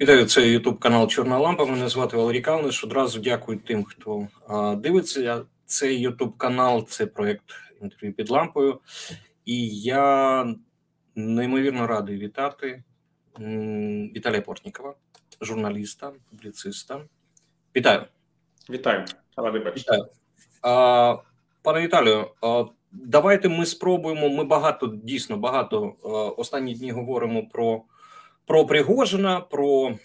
[0.00, 1.64] Вітаю, це Ютуб канал Чорна Лампа.
[1.64, 2.84] Мене звати Валерій Калниш.
[2.84, 5.44] Одразу дякую тим, хто а, дивиться.
[5.66, 7.44] Цей Ютуб канал це проєкт
[7.82, 8.80] інтерв'ю під лампою.
[9.44, 10.54] І я
[11.14, 12.82] неймовірно радий вітати
[14.16, 14.94] Віталія Портнікова,
[15.40, 17.00] журналіста, публіциста.
[17.76, 18.04] Вітаю.
[18.70, 19.04] Вітаю.
[19.76, 20.06] Вітаю.
[20.62, 21.16] А,
[21.62, 22.26] Пане Віталію,
[22.92, 24.28] давайте ми спробуємо.
[24.28, 25.96] Ми багато дійсно багато
[26.36, 27.82] останні дні говоримо про
[28.46, 29.98] про Пригожина, про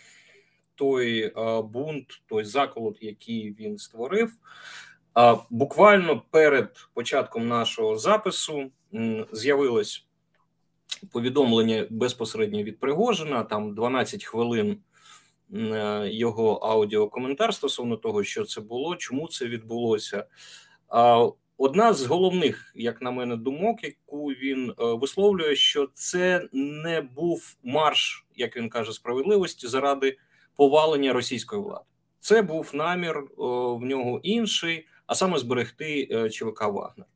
[0.76, 4.32] той а, бунт, той заколот, який він створив.
[5.50, 8.71] Буквально перед початком нашого запису
[9.32, 10.06] з'явилось
[11.12, 13.43] повідомлення безпосередньо від Пригожина.
[13.43, 14.78] Там 12 хвилин
[15.54, 20.26] е, його аудіокоментар стосовно того, що це було, чому це відбулося.
[21.62, 27.58] Одна з головних, як на мене, думок, яку він е, висловлює, що це не був
[27.64, 30.18] марш, як він каже, справедливості заради
[30.56, 31.86] повалення російської влади.
[32.20, 37.08] Це був намір в нього інший, а саме зберегти е, ЧВК Вагнер.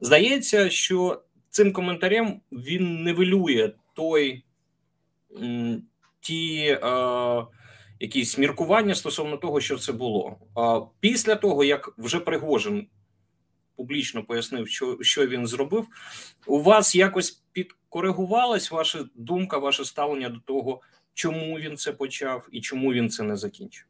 [0.00, 4.44] Здається, що цим коментарем він нивелює той
[6.20, 7.46] ті е,
[8.00, 10.36] якісь міркування стосовно того, що це було.
[11.00, 12.88] Після того, як вже Пригожин
[13.82, 15.86] публічно пояснив, що що він зробив,
[16.46, 20.80] у вас якось підкоригувалась ваша думка, ваше ставлення до того,
[21.14, 23.84] чому він це почав і чому він це не закінчив?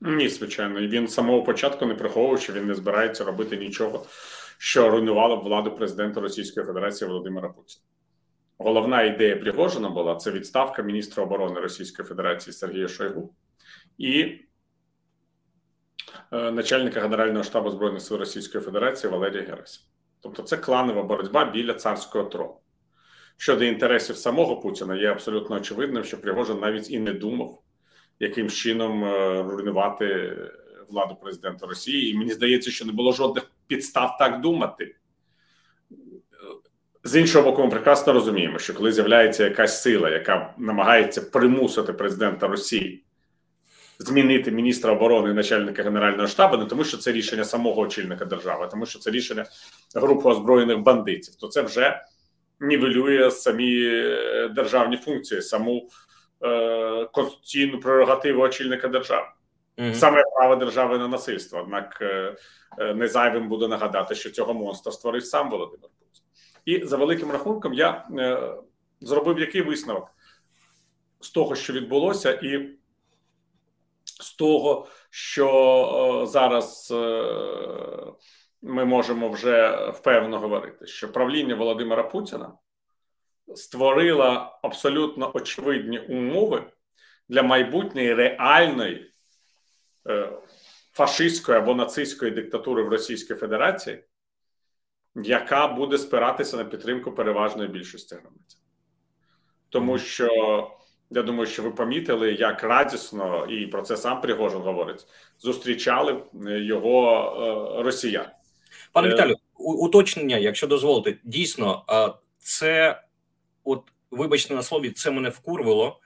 [0.00, 4.06] Ні, звичайно, він з самого початку не приховував, що він не збирається робити нічого,
[4.58, 7.82] що руйнувало б владу президента Російської Федерації Володимира Путіна.
[8.58, 13.34] Головна ідея Пригожина була це відставка міністра оборони Російської Федерації Сергія Шойгу
[13.98, 14.38] і
[16.30, 19.90] начальника Генерального штабу Збройних сил Російської Федерації Валерія Герасимова.
[20.20, 22.56] Тобто, це кланова боротьба біля царського трону.
[23.36, 27.62] Щодо інтересів самого Путіна, є абсолютно очевидним, що Пригожин навіть і не думав,
[28.20, 30.36] яким чином е, руйнувати
[30.88, 32.10] владу президента Росії.
[32.10, 34.96] І мені здається, що не було жодних підстав так думати.
[37.04, 42.48] З іншого боку, ми прекрасно розуміємо, що коли з'являється якась сила, яка намагається примусити президента
[42.48, 43.05] Росії
[43.98, 48.64] змінити міністра оборони і начальника генерального штабу, не тому, що це рішення самого очільника держави,
[48.64, 49.44] а тому що це рішення
[49.94, 51.34] групи озброєних бандитів.
[51.34, 52.02] То це вже
[52.60, 55.88] нівелює самі е, державні функції, саму
[56.44, 59.26] е, конституційну прерогативу очільника держави.
[59.78, 59.94] Mm -hmm.
[59.94, 61.60] Саме право держави на насильство.
[61.60, 62.36] Однак е,
[62.78, 66.22] е, не зайвим буде нагадати, що цього монстра створив сам Володимир Путін.
[66.64, 68.52] І за великим рахунком я е,
[69.00, 70.10] зробив який висновок
[71.20, 72.68] з того, що відбулося, і
[74.20, 75.48] з того, що
[76.22, 77.22] е, зараз е,
[78.62, 82.52] ми можемо вже впевнено говорити, що правління Володимира Путіна
[83.54, 86.64] створило абсолютно очевидні умови
[87.28, 89.12] для майбутньої реальної
[90.08, 90.32] е,
[90.92, 94.04] фашистської або нацистської диктатури в Російській Федерації,
[95.14, 98.42] яка буде спиратися на підтримку переважної більшості громадян.
[99.68, 100.30] Тому що
[101.10, 105.06] я думаю, що ви помітили, як радісно, і про це сам Пригожин говорить,
[105.38, 108.26] зустрічали е, його е, росіян.
[108.92, 111.84] Пане е, Віталію, уточнення, якщо дозволите, дійсно,
[112.38, 113.02] це,
[113.64, 116.00] от, вибачте на слові, це мене вкурвило.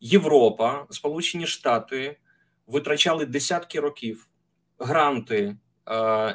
[0.00, 2.16] Європа, Сполучені Штати
[2.66, 4.28] витрачали десятки років
[4.78, 5.56] гранти,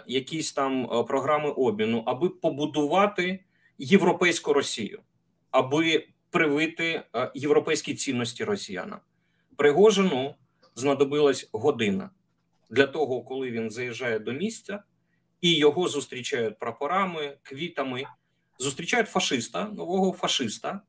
[0.08, 3.40] якісь там програми обміну, аби побудувати
[3.78, 5.00] європейську Росію,
[5.52, 9.00] аби привити е, європейські цінності росіянам.
[9.56, 10.36] Пригожину
[10.76, 12.10] знадобилась година
[12.70, 14.84] для того, коли він заїжджає до місця
[15.42, 18.04] і його зустрічають прапорами, квітами,
[18.60, 20.82] зустрічають фашиста, нового фашиста.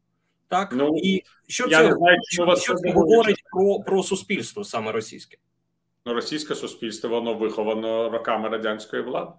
[0.48, 5.36] Так ну, і що це знаю, що, що це говорить про, про суспільство саме російське?
[6.06, 9.32] Ну, російське суспільство воно виховано роками радянської влади.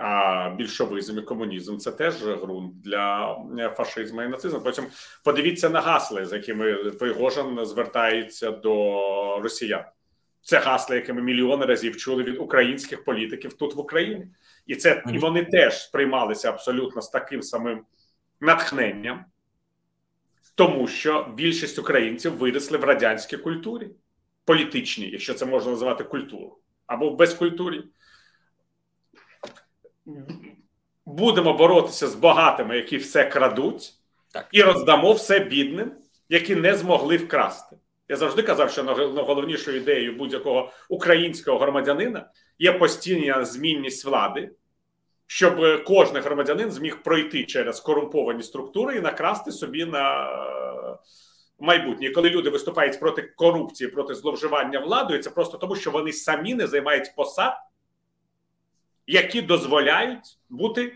[0.00, 4.60] А більшовизм і комунізм це теж ґрунт для е, фашизму і нацизму.
[4.60, 4.84] Потім
[5.24, 9.84] подивіться на гасли, з якими Пригожин звертається до росіян.
[10.42, 14.26] Це гасла, які ми мільйони разів чули від українських політиків тут в Україні,
[14.66, 17.84] і це і вони теж сприймалися абсолютно з таким самим
[18.40, 19.24] натхненням,
[20.54, 23.90] тому що більшість українців виросли в радянській культурі,
[24.44, 26.52] політичній, якщо це можна називати культурою,
[26.86, 27.84] або в безкультурі
[31.06, 33.92] будемо боротися з багатими, які все крадуть,
[34.32, 34.48] так.
[34.52, 35.92] і роздамо все бідним,
[36.28, 37.76] які не змогли вкрасти.
[38.08, 44.50] Я завжди казав, що найголовнішою ідеєю будь-якого українського громадянина є постійна змінність влади,
[45.26, 50.30] щоб кожен громадянин зміг пройти через корумповані структури і накрасти собі на
[51.58, 52.06] майбутнє.
[52.06, 56.54] І коли люди виступають проти корупції, проти зловживання владою, це просто тому, що вони самі
[56.54, 57.54] не займають посад,
[59.08, 60.94] які дозволяють бути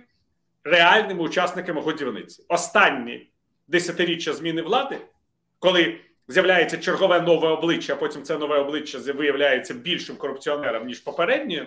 [0.64, 2.44] реальними учасниками годівниці.
[2.48, 3.30] Останні
[3.68, 4.98] десятиріччя зміни влади,
[5.58, 11.62] коли з'являється чергове нове обличчя, а потім це нове обличчя виявляється більшим корупціонером, ніж попередні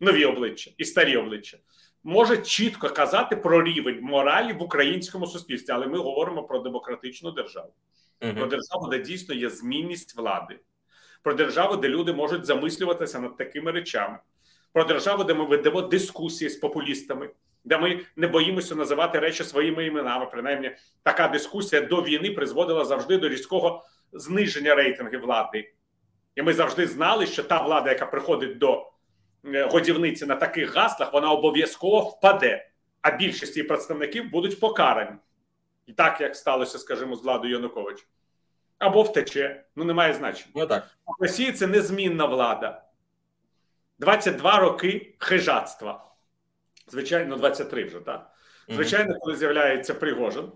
[0.00, 1.58] нові обличчя і старі обличчя,
[2.04, 5.72] може чітко казати про рівень моралі в українському суспільстві.
[5.72, 7.72] Але ми говоримо про демократичну державу,
[8.22, 8.34] угу.
[8.34, 10.58] про державу, де дійсно є змінність влади,
[11.22, 14.18] про державу, де люди можуть замислюватися над такими речами,
[14.72, 17.30] про державу, де ми ведемо дискусії з популістами.
[17.64, 20.26] Де ми не боїмося називати речі своїми іменами.
[20.26, 25.72] Принаймні, така дискусія до війни призводила завжди до різкого зниження рейтингів влади,
[26.34, 28.92] і ми завжди знали, що та влада, яка приходить до
[29.44, 32.68] е, годівниці на таких гаслах, вона обов'язково впаде,
[33.02, 35.16] а більшість її представників будуть покарані.
[35.86, 38.04] І так як сталося, скажімо, з владою Януковича.
[38.78, 40.50] Або втече, ну немає значення.
[40.54, 40.86] Ну так.
[41.06, 42.82] В Росії це незмінна влада.
[44.02, 46.04] 22 роки хижатства.
[46.88, 48.30] Звичайно, 23 вже так.
[48.68, 50.52] Звичайно, коли з'являється Пригожин,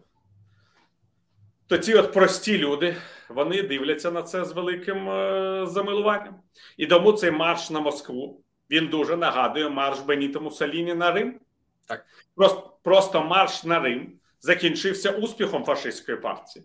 [1.67, 2.97] то ті от прості люди
[3.29, 6.41] вони дивляться на це з великим е, замилуванням.
[6.77, 11.41] І тому цей марш на Москву він дуже нагадує марш Беніто Муссоліні на Рим.
[11.89, 12.07] Так.
[12.35, 16.65] Просто, просто марш на Рим закінчився успіхом фашистської партії.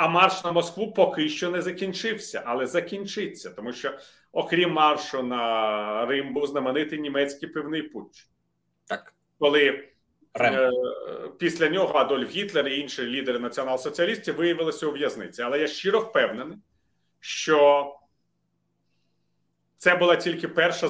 [0.00, 3.98] А марш на Москву поки що не закінчився, але закінчиться, тому що,
[4.32, 8.28] окрім маршу на Рим, був знаменитий німецький пивний путч.
[8.86, 9.14] Так.
[9.38, 9.90] Коли
[10.38, 10.70] Е,
[11.38, 15.42] після нього Адольф Гітлер і інші лідери націонал-соціалістів виявилися у в'язниці.
[15.42, 16.58] Але я щиро впевнений,
[17.20, 17.90] що
[19.76, 20.88] це була тільки перша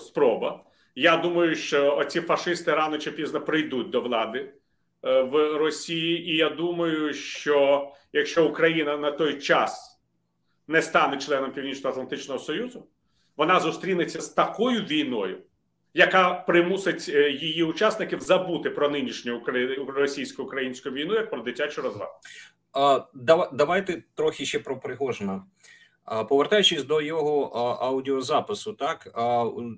[0.00, 0.64] спроба.
[0.94, 4.54] Я думаю, що оці фашисти рано чи пізно прийдуть до влади
[5.02, 10.00] в Росії, і я думаю, що якщо Україна на той час
[10.68, 12.86] не стане членом Північно-Атлантичного Союзу,
[13.36, 15.42] вона зустрінеться з такою війною
[15.94, 19.42] яка примусить е, її учасників забути про нинішню
[19.88, 22.12] російсько-українську війну як про дитячу розвагу.
[23.52, 25.44] Давайте трохи ще про Пригожина.
[26.28, 27.42] Повертаючись до його
[27.80, 29.20] аудіозапису, так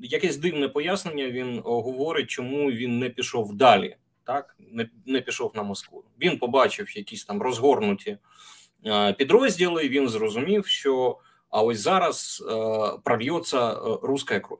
[0.02, 5.62] якесь дивне пояснення він говорить, чому він не пішов далі, так не не пішов на
[5.62, 6.04] Москву.
[6.20, 8.18] Він побачив якісь там розгорнуті
[9.16, 9.88] підрозділи.
[9.88, 11.18] Він зрозумів, що
[11.50, 12.44] а ось зараз
[13.04, 14.58] прольється руська кров.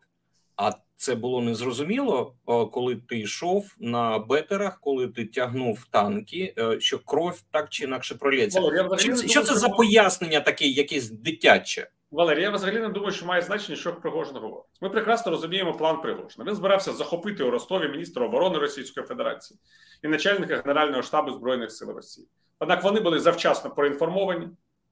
[0.57, 0.73] А
[1.03, 2.35] це було незрозуміло,
[2.73, 8.15] коли ти йшов на бетерах, коли ти тягнув танки, е, що кров так чи інакше
[8.15, 8.61] пролється.
[8.99, 11.91] Що, це, що це за пояснення таке, якесь дитяче?
[12.13, 14.67] Валерій, я взагалі не думаю, що має значення, що Пригожин говорить.
[14.81, 16.45] Ми прекрасно розуміємо план Пригожина.
[16.49, 19.61] Він збирався захопити у Ростові міністра оборони Російської Федерації
[20.03, 22.29] і начальника Генерального штабу збройних сил Росії.
[22.59, 24.49] Однак вони були завчасно проінформовані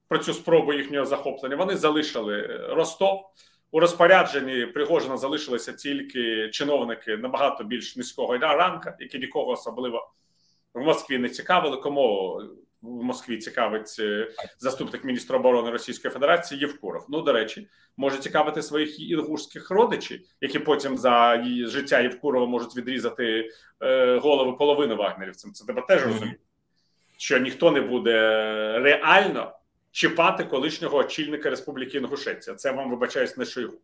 [0.09, 1.57] про цю спробу їхнього захоплення.
[1.57, 3.31] Вони залишили Ростов.
[3.71, 10.11] У розпорядженні Пригожина залишилися тільки чиновники набагато більш низького ранка, які нікого особливо
[10.75, 11.77] в Москві не цікавили.
[11.77, 12.41] Кому
[12.83, 17.07] в Москві цікавить е, заступник міністра оборони Російської Федерації Євкуров.
[17.09, 23.51] Ну, до речі, може цікавити своїх інгушських родичів, які потім за життя Євкурова можуть відрізати
[23.81, 25.53] е, голови половини вагнерівцям.
[25.53, 26.37] Це тебе теж розуміє,
[27.19, 28.21] що ніхто не буде
[28.79, 29.57] реально
[29.91, 32.57] чіпати колишнього очільника Республіки Інгушеція.
[32.57, 33.79] Це вам вибачаюсь не Шойгу.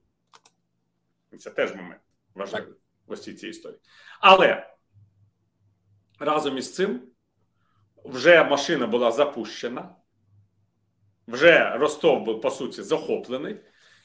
[1.38, 2.00] Це теж момент
[2.34, 2.74] важливий
[3.06, 3.80] в ось цій історії.
[4.20, 4.66] Але
[6.18, 7.02] разом із цим
[8.08, 9.88] вже машина була запущена,
[11.28, 13.56] вже Ростов був по суті захоплений,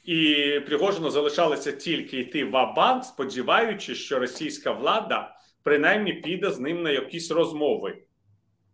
[0.03, 6.83] і Пригожину залишалося тільки йти в Абанк, сподіваючись, що російська влада принаймні піде з ним
[6.83, 8.03] на якісь розмови,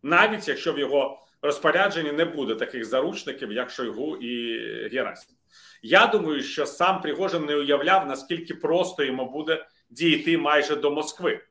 [0.04, 5.36] навіть якщо в його розпорядженні не буде таких заручників, як Шойгу і Герасим.
[5.82, 11.42] Я думаю, що сам Пригожин не уявляв, наскільки просто йому буде дійти майже до Москви.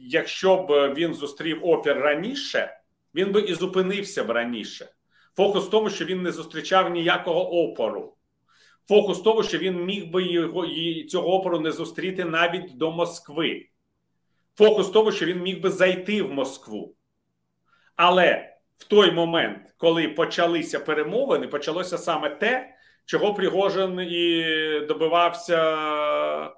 [0.00, 2.80] Якщо б він зустрів опір раніше,
[3.14, 4.88] він би і зупинився б раніше.
[5.36, 8.16] Фокус в тому, що він не зустрічав ніякого опору.
[8.88, 10.66] Фокус в тому, що він міг би його
[11.08, 13.68] цього опору не зустріти навіть до Москви.
[14.58, 16.94] Фокус в тому, що він міг би зайти в Москву.
[17.96, 22.74] Але в той момент, коли почалися перемовини, почалося саме те,
[23.04, 24.46] чого Пригожин і
[24.88, 26.50] добивався е,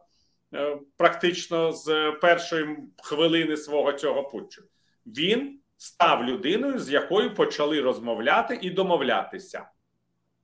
[0.96, 4.62] практично з першої хвилини свого цього путчу.
[5.06, 9.68] Він став людиною, з якою почали розмовляти і домовлятися.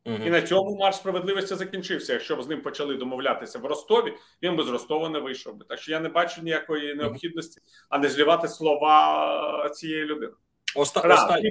[0.05, 0.19] Угу.
[0.27, 2.13] І на цьому марш справедливості закінчився.
[2.13, 5.65] Якщо б з ним почали домовлятися в Ростові, він би з Ростова не вийшов би.
[5.69, 10.33] Так що я не бачу ніякої необхідності, а не злівати слова цієї людини.
[10.77, 11.01] Оста...
[11.01, 11.51] Останнє.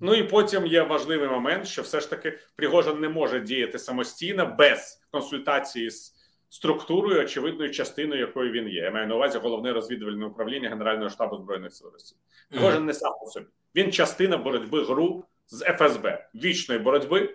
[0.00, 4.54] Ну і потім є важливий момент, що все ж таки Пригожин не може діяти самостійно
[4.58, 6.13] без консультації з
[6.54, 8.82] структурою, очевидною частиною, якою він є.
[8.82, 12.20] Я маю на увазі головне розвідувальне управління Генерального штабу збройних сил Росії.
[12.50, 12.84] Пригожин mm.
[12.84, 13.46] не сам по собі.
[13.74, 17.34] Він частина боротьби гру з ФСБ вічної боротьби,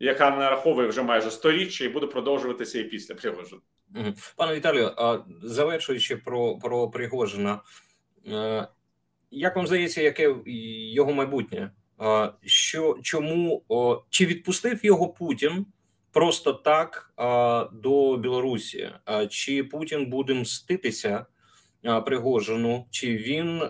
[0.00, 3.60] яка нараховує вже майже сторіччя і буде продовжуватися і після Пригожина.
[4.36, 4.90] Пане Віталію,
[5.42, 7.60] завершуючи про про Пригожина,
[8.26, 8.68] е,
[9.30, 10.34] як вам здається, яке
[10.94, 11.70] його майбутнє?
[12.44, 13.64] Що чому
[14.10, 15.66] чи відпустив його Путін
[16.18, 17.12] просто так
[17.72, 18.90] до Білорусі?
[19.30, 21.26] Чи Путін буде мститися
[22.06, 22.86] Пригожину?
[22.90, 23.62] Чи він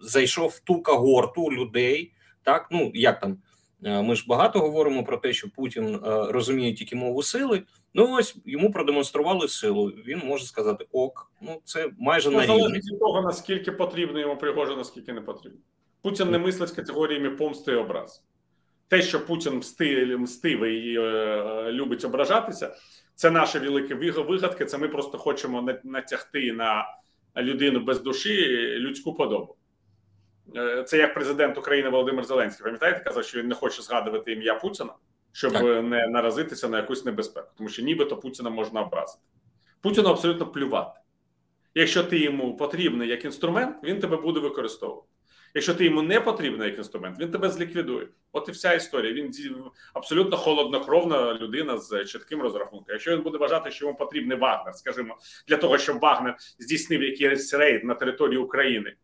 [0.00, 2.12] зайшов в ту когорту людей?
[2.42, 3.38] Так, ну як там?
[3.80, 7.62] Ми ж багато говоримо про те, що Путін розуміє тільки мову сили.
[7.94, 9.86] Ну ось йому продемонстрували силу.
[9.86, 11.32] Він може сказати ок.
[11.40, 15.58] Ну це майже ну, залежить від того наскільки потрібно йому Пригожин, наскільки не потрібно.
[16.02, 18.24] Путін не мислить категоріями помсти і образ.
[18.88, 22.76] Те, що Путін мсти, мстивий і е, любить ображатися,
[23.14, 24.64] це наші великі вигадки.
[24.64, 26.86] Це ми просто хочемо натягти на
[27.36, 29.56] людину без душі людську подобу.
[30.56, 32.64] Е, це як президент України Володимир Зеленський.
[32.64, 34.92] Пам'ятаєте, казав, що він не хоче згадувати ім'я Путіна
[35.36, 35.62] щоб так.
[35.62, 39.22] не наразитися на якусь небезпеку, тому що нібито Путіна можна образити.
[39.80, 41.00] Путіну абсолютно плювати.
[41.74, 45.08] Якщо ти йому потрібний як інструмент, він тебе буде використовувати.
[45.56, 48.08] Якщо ти йому не потрібен як інструмент, він тебе зліквідує.
[48.32, 49.12] От і вся історія.
[49.12, 49.32] Він
[49.94, 52.86] абсолютно холоднокровна людина з чітким розрахунком.
[52.88, 55.16] Якщо він буде вважати, що йому потрібний Вагнер, скажімо,
[55.48, 58.94] для того, щоб Вагнер здійснив якийсь рейд на території України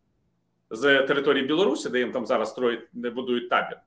[0.71, 3.78] з території Білорусі, де їм там зараз строїть, будують табір,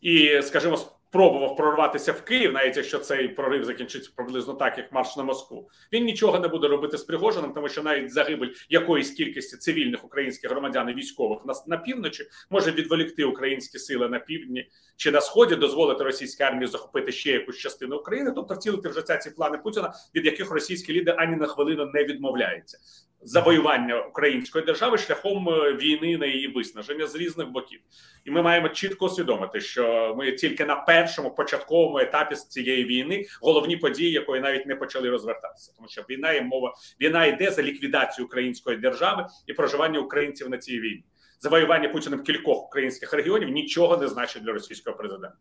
[0.00, 0.78] і скажімо,
[1.14, 5.70] пробував прорватися в Київ, навіть якщо цей прорив закінчиться приблизно так, як марш на Москву.
[5.92, 10.50] Він нічого не буде робити з Пригожиним, тому що навіть загибель якоїсь кількості цивільних українських
[10.50, 15.56] громадян і військових на, на півночі може відволікти українські сили на півдні чи на сході,
[15.56, 20.26] дозволити російській армії захопити ще якусь частину України, тобто втілити вже ці плани Путіна, від
[20.26, 22.78] яких російський лідер ані на хвилину не відмовляється.
[23.26, 27.80] Завоювання української держави шляхом е, війни на її виснаження з різних боків,
[28.24, 33.24] і ми маємо чітко усвідомити, що ми тільки на першому початковому етапі з цієї війни
[33.42, 37.62] головні події, якої навіть не почали розвертатися, тому що війна є мова, війна йде за
[37.62, 41.04] ліквідацію української держави і проживання українців на цій війні.
[41.40, 45.36] Завоювання Путіним кількох українських регіонів нічого не значить для російського президента.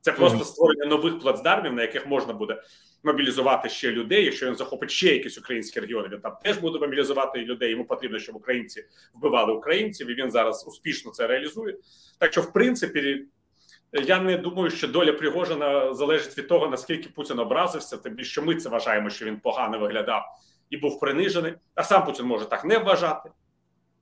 [0.00, 2.62] Це просто створення нових плацдармів, на яких можна буде
[3.02, 4.24] мобілізувати ще людей.
[4.24, 7.70] Якщо він захопить ще якісь українські регіони, він там теж буде мобілізувати людей.
[7.70, 11.76] Йому потрібно, щоб українці вбивали українців, і він зараз успішно це реалізує.
[12.18, 13.26] Так що, в принципі,
[13.92, 17.96] я не думаю, що доля Пригожина залежить від того, наскільки Путін образився.
[17.96, 20.22] Тим більше що ми це вважаємо, що він погано виглядав
[20.70, 21.54] і був принижений.
[21.74, 23.30] А сам Путін може так не вважати.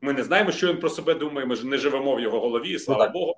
[0.01, 1.47] Ми не знаємо, що він про себе думає.
[1.47, 3.35] Ми ж не живемо в його голові, і слава ну, Богу.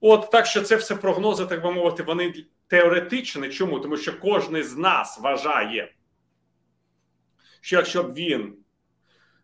[0.00, 2.34] От так що це все прогнози, так би мовити, вони
[2.66, 3.48] теоретичні.
[3.48, 3.80] Чому?
[3.80, 5.92] Тому що кожен з нас вважає,
[7.60, 8.54] що якщо б він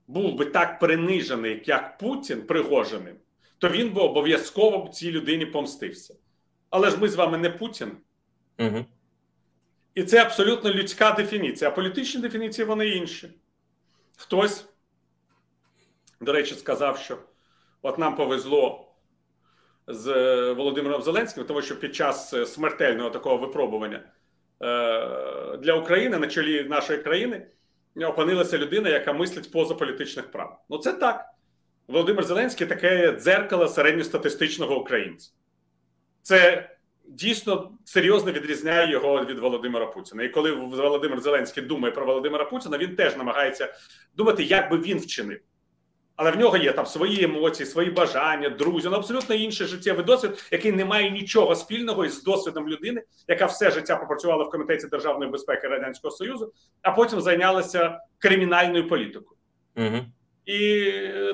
[0.06, 3.16] був би так принижений, як Путін Пригоженим,
[3.58, 6.14] то він би обов'язково цій людині помстився.
[6.70, 7.92] Але ж ми з вами не Путін.
[8.58, 8.84] Угу.
[9.94, 11.70] І це абсолютно людська дефініція.
[11.70, 13.30] А політичні дефініції вони інші.
[14.16, 14.68] Хтось,
[16.20, 17.18] до речі, сказав, що
[17.82, 18.85] от нам повезло
[19.88, 26.18] з е, Володимиром Зеленським, тому що під час е, смертельного такого випробування е, для України
[26.18, 27.46] на чолі нашої країни
[28.04, 30.64] опинилася людина, яка мислить поза політичних прав.
[30.70, 31.24] Ну це так.
[31.88, 35.30] Володимир Зеленський таке дзеркало середньостатистичного українця.
[36.22, 36.70] Це
[37.08, 40.22] дійсно серйозно відрізняє його від Володимира Путіна.
[40.22, 43.74] І коли Володимир Зеленський думає про Володимира Путіна, він теж намагається
[44.16, 45.40] думати, як би він вчинив.
[46.16, 50.48] Але в нього є там свої емоції, свої бажання, друзі, ну абсолютно інший життєвий досвід,
[50.50, 55.30] який не має нічого спільного із досвідом людини, яка все життя попрацювала в комітеті державної
[55.30, 59.38] безпеки радянського союзу, а потім зайнялася кримінальною політикою.
[59.76, 60.04] Угу.
[60.46, 60.92] І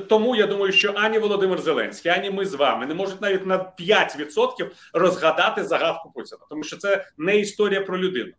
[0.08, 3.58] тому я думаю, що ані Володимир Зеленський, ані ми з вами не можуть навіть на
[3.58, 8.32] 5% розгадати загадку Путіна, тому що це не історія про людину,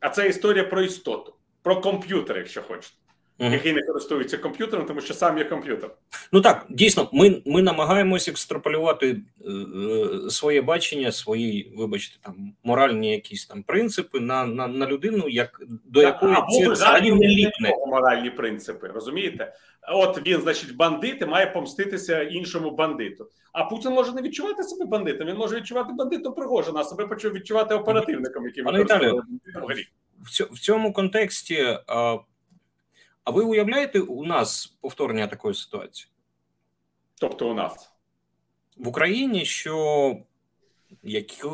[0.00, 3.05] а це історія про істоту, про комп'ютер, якщо хочете
[3.38, 3.50] угу.
[3.50, 5.90] який не користується комп'ютером, тому що сам є комп'ютер.
[6.32, 13.12] Ну так дійсно, ми ми намагаємося екстраполювати е, е, своє бачення, свої, вибачте, там моральні
[13.12, 17.72] якісь там принципи на на, на людину, як до так, якої це взагалі не ліпне
[17.86, 18.88] моральні принципи.
[18.88, 19.52] Розумієте?
[19.88, 23.28] От він, значить, бандит і має помститися іншому бандиту.
[23.52, 25.26] А Путін може не відчувати себе бандитом.
[25.26, 29.22] Він може відчувати бандитом Пригожина, а себе почав відчувати оперативником, який використовує
[30.50, 31.78] в цьому контексті.
[31.86, 32.18] А
[33.30, 36.10] ви уявляєте у нас повторення такої ситуації?
[37.20, 37.96] Тобто у нас?
[38.76, 40.16] в Україні, що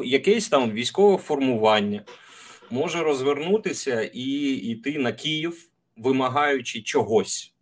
[0.05, 2.05] якесь там військове формування
[2.71, 7.55] може розвернутися і йти на Київ, вимагаючи чогось.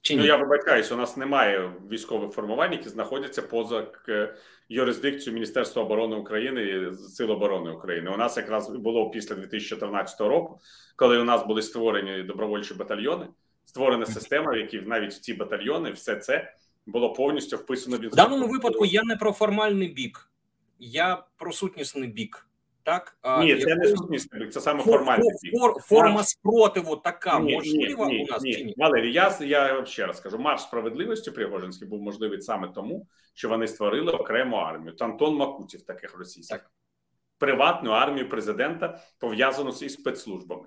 [0.00, 0.20] Чи ні?
[0.20, 3.86] Ну, я вибачаюсь, у нас немає військових формувань, які знаходяться поза
[4.68, 8.10] юрисдикцією Міністерства оборони України і Сил оборони України.
[8.10, 10.60] У нас якраз було після 2014 року,
[10.96, 13.26] коли у нас були створені добровольчі батальйони,
[13.64, 16.54] створена система, в якій навіть в ці батальйони все це
[16.86, 18.84] було повністю вписано В даному випадку.
[18.84, 20.30] Я не про формальний бік,
[20.78, 22.47] я про сутнісний бік.
[22.88, 25.60] Так ні, це не сутнісний бік, це саме фор, формальний бік.
[25.60, 28.54] Фор, форма спротиву така ні, можлива ні, ні, у нас ні.
[28.54, 28.74] чи ні?
[28.76, 33.68] Валерій, я я ще раз кажу: марш справедливості Пригожинський був можливий саме тому, що вони
[33.68, 34.96] створили окрему армію.
[34.96, 36.70] Тантон Макутів, таких російських так.
[37.38, 40.66] приватну армію президента пов'язану з спецслужбами.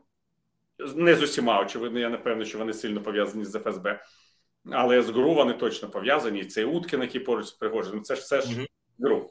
[0.95, 4.03] Не з усіма, очевидно, я не певний, що вони сильно пов'язані з ФСБ.
[4.71, 6.39] Але з ГРУ вони точно пов'язані.
[6.39, 8.67] І цей Уткін, який поруч з Пригожиним, це ж все ж
[8.99, 9.30] ГРУ.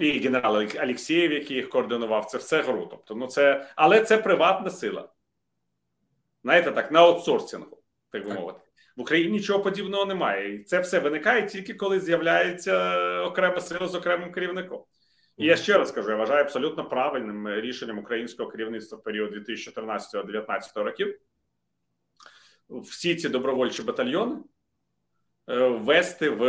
[0.00, 2.86] І генерал Алексєєв, який їх координував, це все ГРУ.
[2.90, 5.08] Тобто, ну це, але це приватна сила.
[6.42, 8.60] Знаєте, так, на аутсорсингу, так би мовити.
[8.96, 10.54] В Україні нічого подібного немає.
[10.54, 14.84] І це все виникає тільки коли з'являється окрема сила з окремим керівником.
[15.36, 20.82] І я ще раз кажу: я вважаю абсолютно правильним рішенням українського керівництва в період 2014-2019
[20.82, 21.18] років
[22.70, 24.36] всі ці добровольчі батальйони
[25.48, 26.44] е, ввести в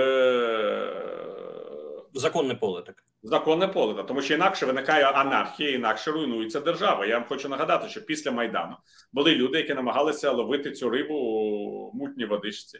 [2.13, 3.03] законне поле так.
[3.24, 7.06] Законне поле, тому що інакше виникає анархія, інакше руйнується держава.
[7.06, 8.75] Я вам хочу нагадати, що після Майдану
[9.12, 12.80] були люди, які намагалися ловити цю рибу у мутній водичці,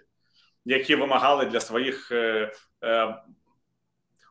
[0.66, 2.52] які вимагали для своїх е,
[2.84, 3.16] е,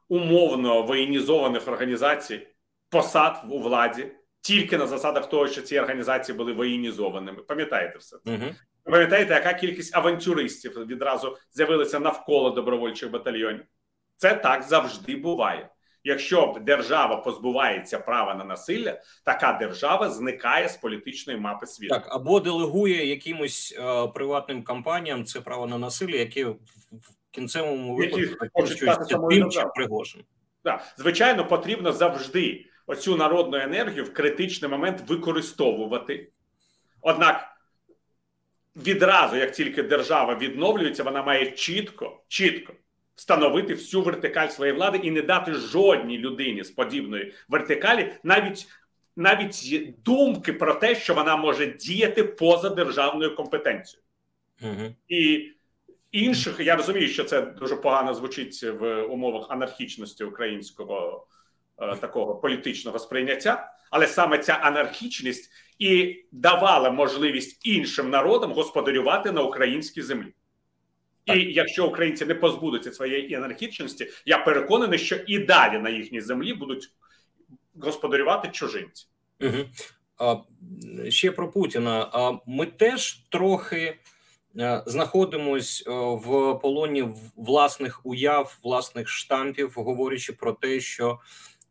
[0.09, 2.47] умовно воєнізованих організацій
[2.89, 7.43] посад у владі тільки на засадах того, що ці організації були воєнізованими.
[7.43, 8.31] Пам'ятаєте все це?
[8.33, 8.45] Угу.
[8.85, 13.65] Пам'ятаєте, яка кількість авантюристів відразу з'явилася навколо добровольчих батальйонів?
[14.17, 15.69] Це так завжди буває.
[16.05, 21.95] Якщо держава позбувається права на насилля, така держава зникає з політичної мапи світу.
[21.95, 26.57] Так або делегує якимось е, приватним компаніям це право на насилля, яке в
[27.31, 28.29] кінцевому випадку
[29.31, 30.25] тим чи Пригожин.
[30.63, 36.31] Так, звичайно, потрібно завжди оцю народну енергію в критичний момент використовувати.
[37.01, 37.51] Однак
[38.77, 42.73] відразу, як тільки держава відновлюється, вона має чітко, чітко
[43.15, 48.67] встановити всю вертикаль своєї влади і не дати жодній людині з подібної вертикалі навіть
[49.17, 54.05] навіть думки про те, що вона може діяти поза державною компетенцією.
[54.63, 54.95] Угу.
[55.09, 55.51] І
[56.13, 61.27] інших я розумію, що це дуже погано звучить в умовах анархічності українського
[61.79, 69.43] е, такого політичного сприйняття, але саме ця анархічність і давала можливість іншим народам господарювати на
[69.43, 70.35] українській землі.
[71.27, 76.55] І якщо українці не позбудуться своєї анархічності, я переконаний, що і далі на їхній землі
[76.55, 76.91] будуть
[77.81, 79.07] господарювати чужинці.
[79.41, 79.57] Угу.
[80.19, 80.37] А,
[81.11, 82.11] Ще про Путіна.
[82.13, 83.99] А ми теж трохи
[84.59, 91.19] е, знаходимось е, в полоні власних уяв, власних штампів, говорячи про те, що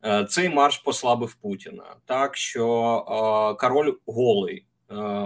[0.05, 4.65] Е, цей марш послабив Путіна, так що король голий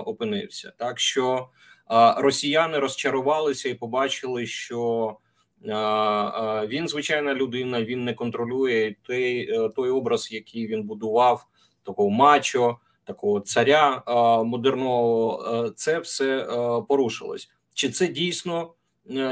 [0.06, 1.50] опинився, так що
[2.18, 5.18] росіяни розчарувалися і побачили, що
[6.68, 11.46] він звичайна людина, він не контролює той, той образ, який він будував,
[11.84, 14.04] такого мачо, такого царя
[14.46, 15.70] модерного.
[15.76, 16.48] Це все
[16.90, 17.50] порушилось.
[17.74, 18.74] Чи це дійсно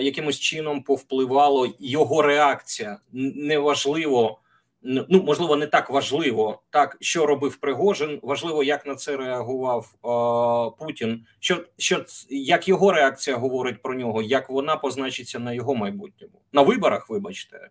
[0.01, 2.99] якимось чином повпливало його реакція?
[3.11, 4.40] Неважливо
[4.81, 8.19] ну можливо не так важливо, так що робив Пригожин.
[8.23, 11.25] Важливо, як на це реагував е, Путін.
[11.39, 16.61] Що що як його реакція говорить про нього, як вона позначиться на його майбутньому на
[16.61, 17.09] виборах?
[17.09, 17.69] Вибачте.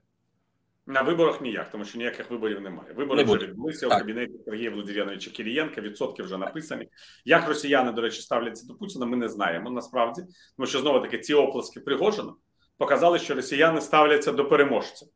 [0.87, 2.93] На виборах ніяк, тому що ніяких виборів немає.
[2.97, 5.81] Вибори не вже відбулися у кабінеті Сергія Володимировича Кирієнка.
[5.81, 6.89] Відсотки вже написані.
[7.25, 10.23] Як росіяни, до речі, ставляться до Путіна, ми не знаємо насправді,
[10.57, 12.33] тому що знову таки ці оплески Пригожина
[12.79, 15.07] показали, що росіяни ставляться до переможця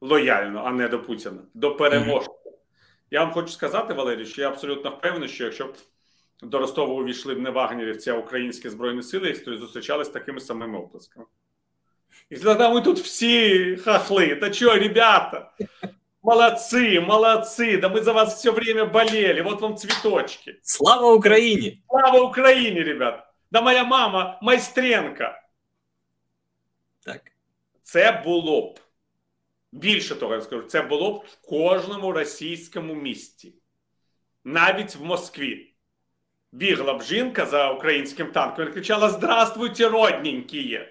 [0.00, 2.30] лояльно, а не до Путіна, до переможця.
[3.10, 5.76] Я вам хочу сказати, Валерій, що я абсолютно впевнений, що якщо б
[6.42, 11.26] до Ростова увійшли б не вагнерівці, а українські збройні сили, то зустрічались такими самими оплесками.
[12.30, 14.36] І тоді ми тут всі хахли.
[14.36, 15.52] Та що, ребята?
[16.22, 20.58] Молодцы, молодцы, да мы за вас все время болели, вот вам цветочки.
[20.62, 21.82] Слава Україні!
[21.88, 23.24] Слава Україні, ребят!
[23.50, 25.42] Да моя мама майстренка.
[27.04, 27.20] Так.
[27.82, 28.80] Це було б
[29.75, 33.53] Більше того, я скажу, це було б в кожному російському місті,
[34.43, 35.73] навіть в Москві.
[36.51, 40.81] Бігла б жінка за українським танком і кричала: Здравствуйте, родненькі!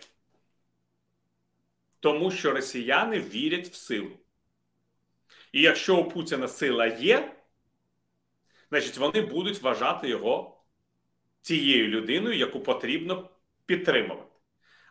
[2.01, 4.11] Тому що росіяни вірять в силу.
[5.53, 7.37] І якщо у Путіна сила є,
[8.71, 10.63] значить вони будуть вважати його
[11.43, 13.31] тією людиною, яку потрібно
[13.67, 14.33] підтримувати.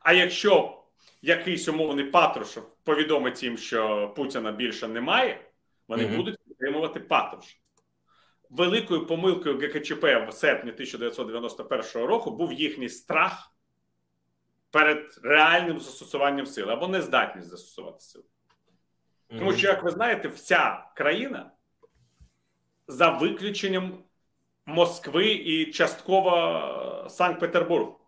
[0.01, 0.83] А якщо
[1.21, 5.51] якийсь умовний Патрушев повідомить їм, що Путіна більше немає,
[5.87, 7.59] вони mm будуть підтримувати Патрушева.
[8.49, 13.53] Великою помилкою ГКЧП в серпні 1991 року був їхній страх
[14.71, 18.25] перед реальним застосуванням сили або нездатність застосувати силу.
[19.29, 21.51] Тому що, як ви знаєте, вся країна
[22.87, 24.03] за виключенням
[24.65, 27.99] Москви і частково Санкт-Петербургу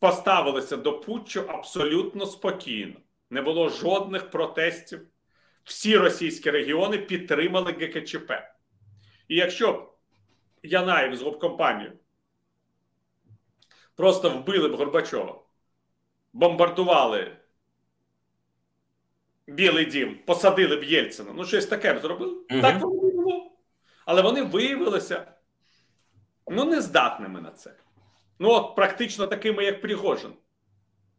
[0.00, 3.00] поставилися до Путчу абсолютно спокійно.
[3.34, 5.00] Не було жодних протестів.
[5.64, 8.32] Всі російські регіони підтримали ГКЧП.
[9.28, 9.90] І якщо б
[10.62, 11.92] Янаєв з губкомпанією
[13.96, 15.42] просто вбили б Горбачова,
[16.32, 17.36] бомбардували
[19.46, 22.32] Білий Дім, посадили б Єльцина, ну щось таке б зробили.
[22.32, 22.60] Угу.
[22.60, 23.52] Так воно було.
[24.06, 25.32] Але вони виявилися
[26.50, 27.74] ну, нездатними на це.
[28.38, 30.32] Ну, от практично такими, як Пригожин.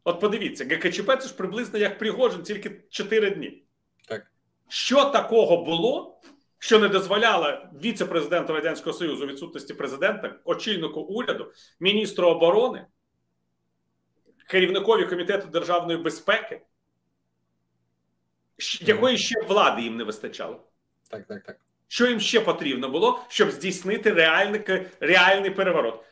[0.07, 3.63] От подивіться, ГКЧП це ж приблизно як Пригожин, тільки 4 дні.
[4.07, 4.31] Так.
[4.69, 6.21] Що такого було,
[6.59, 12.85] що не дозволяло віце-президенту Радянського Союзу відсутності президента, очільнику уряду, міністру оборони,
[14.47, 16.61] керівникові комітету державної безпеки,
[18.81, 20.67] якої ще влади їм не вистачало?
[21.09, 21.57] Так, так, так.
[21.87, 24.61] Що їм ще потрібно було, щоб здійснити реальний,
[24.99, 26.03] реальний переворот?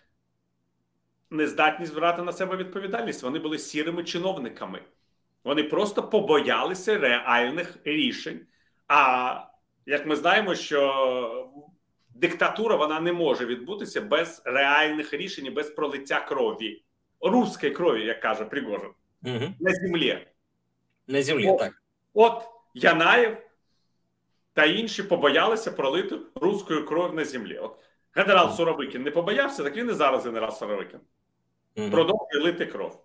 [1.34, 3.24] Нездатність брати на себе відповідальність.
[3.24, 4.82] Вони були сірими чиновниками.
[5.44, 8.40] Вони просто побоялися реальних рішень.
[8.88, 9.40] А
[9.86, 11.52] як ми знаємо, що
[12.10, 16.84] диктатура вона не може відбутися без реальних рішень, без пролиття крові,
[17.22, 18.90] руської крові, як каже Пригожин,
[19.24, 19.54] угу.
[19.60, 20.28] на землі.
[21.08, 21.74] На землі, от, так.
[22.14, 22.44] От
[22.74, 23.38] Янаєв
[24.54, 27.58] та інші побоялися пролити руською кров на землі.
[27.58, 27.80] От
[28.16, 31.00] генерал Суровикін не побоявся, так він і зараз генерал Суровикін
[31.76, 31.92] угу.
[31.92, 33.00] продовжує лити кров.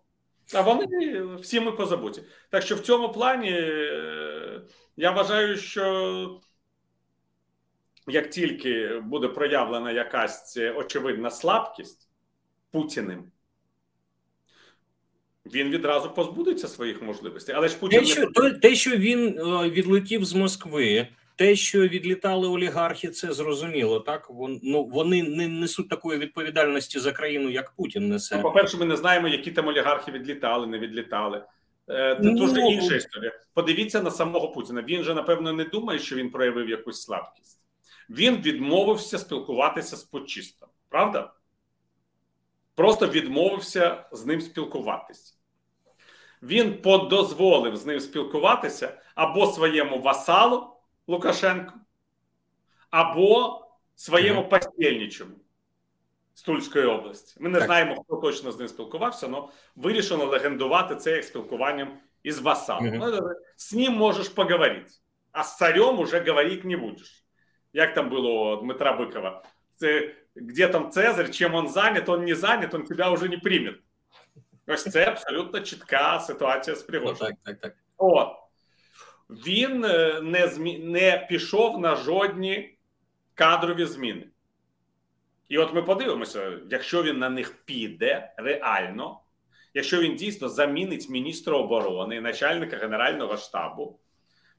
[0.54, 2.22] А вони всі ми позабуті.
[2.50, 4.62] Так що в цьому плані е,
[4.96, 6.40] я вважаю, що
[8.06, 12.08] як тільки буде проявлена якась очевидна слабкість
[12.70, 13.32] Путіним,
[15.46, 17.54] він відразу позбудеться своїх можливостей.
[17.54, 18.30] Але ж Путін те, що,
[18.62, 24.00] те, що він е, відлетів з Москви, те, що відлітали олігархи, це зрозуміло.
[24.00, 28.36] Так Вон, ну, вони не несуть такої відповідальності за країну, як Путін несе.
[28.36, 31.44] Ну, По перше, ми не знаємо, які там олігархи відлітали, не відлітали.
[31.90, 33.32] Е, це ну, дуже інша історія.
[33.54, 34.82] Подивіться на самого Путіна.
[34.82, 37.60] Він же напевно не думає, що він проявив якусь слабкість.
[38.10, 40.68] Він відмовився спілкуватися з Почистом.
[40.88, 41.32] Правда?
[42.74, 45.34] Просто відмовився з ним спілкуватися.
[46.42, 50.77] Він подозволив з ним спілкуватися або своєму васалу.
[51.08, 51.72] Лукашенко
[52.90, 53.60] або
[53.94, 55.30] своєму постільничому
[56.34, 57.36] з Тульської області.
[57.40, 57.66] Ми не так.
[57.66, 59.42] знаємо, хто точно з ним спілкувався, але
[59.76, 62.84] вирішено легендувати це як спілкуванням із васалом.
[62.84, 63.32] Mm-hmm.
[63.56, 64.90] З ним можеш поговорити,
[65.32, 67.24] а з царем уже говорити не будеш.
[67.72, 69.44] Як там було у Дмитра Бикова?
[69.74, 73.74] Це где там Цезарь, чим він зайнят, він не зайнят, він тебе вже не прийме.
[74.66, 76.86] Ось це абсолютно чітка ситуація з.
[76.88, 77.76] Ну, так, так, так.
[77.96, 78.28] От
[79.30, 80.78] він е, не змі...
[80.78, 82.78] не пішов на жодні
[83.34, 84.28] кадрові зміни.
[85.48, 89.20] І от ми подивимося, якщо він на них піде реально,
[89.74, 93.98] якщо він дійсно замінить міністра оборони, начальника Генерального штабу,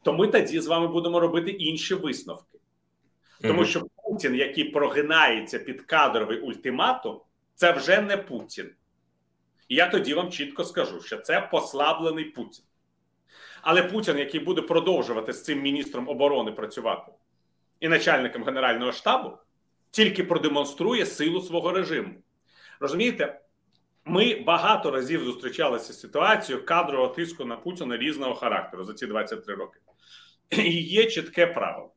[0.03, 2.59] то ми тоді з вами будемо робити інші висновки.
[3.41, 7.21] Тому що Путін, який прогинається під кадровий ультиматум,
[7.55, 8.71] це вже не Путін.
[9.67, 12.65] І я тоді вам чітко скажу, що це послаблений Путін.
[13.71, 17.11] Але Путін, який буде продовжувати з цим міністром оборони працювати
[17.79, 19.31] і начальником Генерального штабу,
[19.91, 22.09] тільки продемонструє силу свого режиму.
[22.79, 23.41] Розумієте,
[24.05, 29.55] ми багато разів зустрічалися з ситуацією кадрового тиску на Путіна різного характеру за ці 23
[29.55, 29.79] роки.
[30.49, 31.93] І є чітке правило.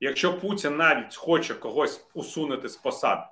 [0.00, 3.22] Якщо Путін навіть хоче когось усунути з посади,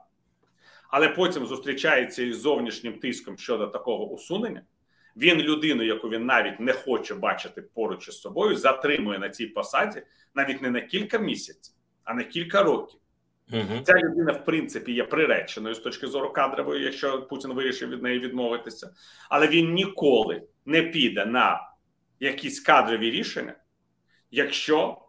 [0.90, 4.62] але потім зустрічається із зовнішнім тиском щодо такого усунення.
[5.16, 10.02] Він людину, яку він навіть не хоче бачити поруч із собою, затримує на цій посаді
[10.34, 11.74] навіть не на кілька місяців,
[12.04, 13.00] а на кілька років.
[13.52, 13.80] Угу.
[13.84, 18.18] Ця людина, в принципі, є приреченою з точки зору кадрової, якщо Путін вирішив від неї
[18.18, 18.90] відмовитися,
[19.30, 21.70] але він ніколи не піде на
[22.20, 23.54] якісь кадрові рішення,
[24.30, 25.02] якщо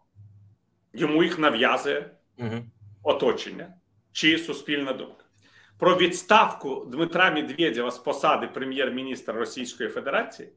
[0.94, 2.66] йому їх нав'язує угу.
[3.04, 3.74] оточення
[4.12, 5.24] чи суспільна думка
[5.80, 10.50] про відставку Дмитра Медведєва з посади прем'єр-міністра Російської Федерації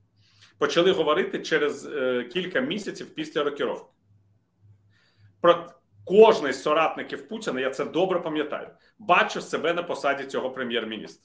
[0.59, 3.90] почали говорити через е, кілька місяців після рокіровки.
[5.40, 5.66] Про
[6.04, 11.24] кожний з соратників Путіна, я це добре пам'ятаю, бачив себе на посаді цього прем'єр-міністра.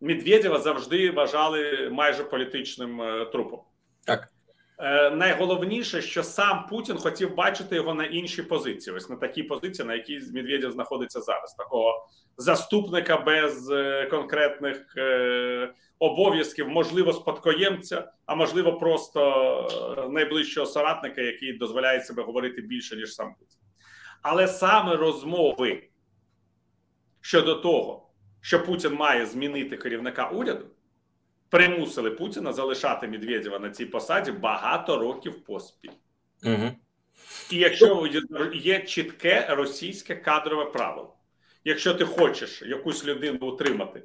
[0.00, 3.60] Медведєва завжди вважали майже політичним е, трупом.
[4.04, 4.28] Так.
[4.82, 8.96] Е, найголовніше, що сам Путін хотів бачити його на іншій позиції.
[8.96, 15.74] Ось на такій позиції, на якій Медведєв знаходиться зараз, такого заступника без е, конкретних е,
[15.98, 23.34] обов'язків, можливо, спадкоємця, а можливо, просто найближчого соратника, який дозволяє себе говорити більше ніж сам
[23.34, 23.58] Путін.
[24.22, 25.88] Але саме розмови
[27.20, 30.66] щодо того, що Путін має змінити керівника уряду
[31.50, 35.90] примусили Путіна залишати Медведєва на цій посаді багато років поспіль.
[36.44, 36.70] Угу.
[37.50, 38.08] І якщо
[38.54, 41.16] є чітке російське кадрове правило,
[41.64, 44.02] якщо ти хочеш якусь людину утримати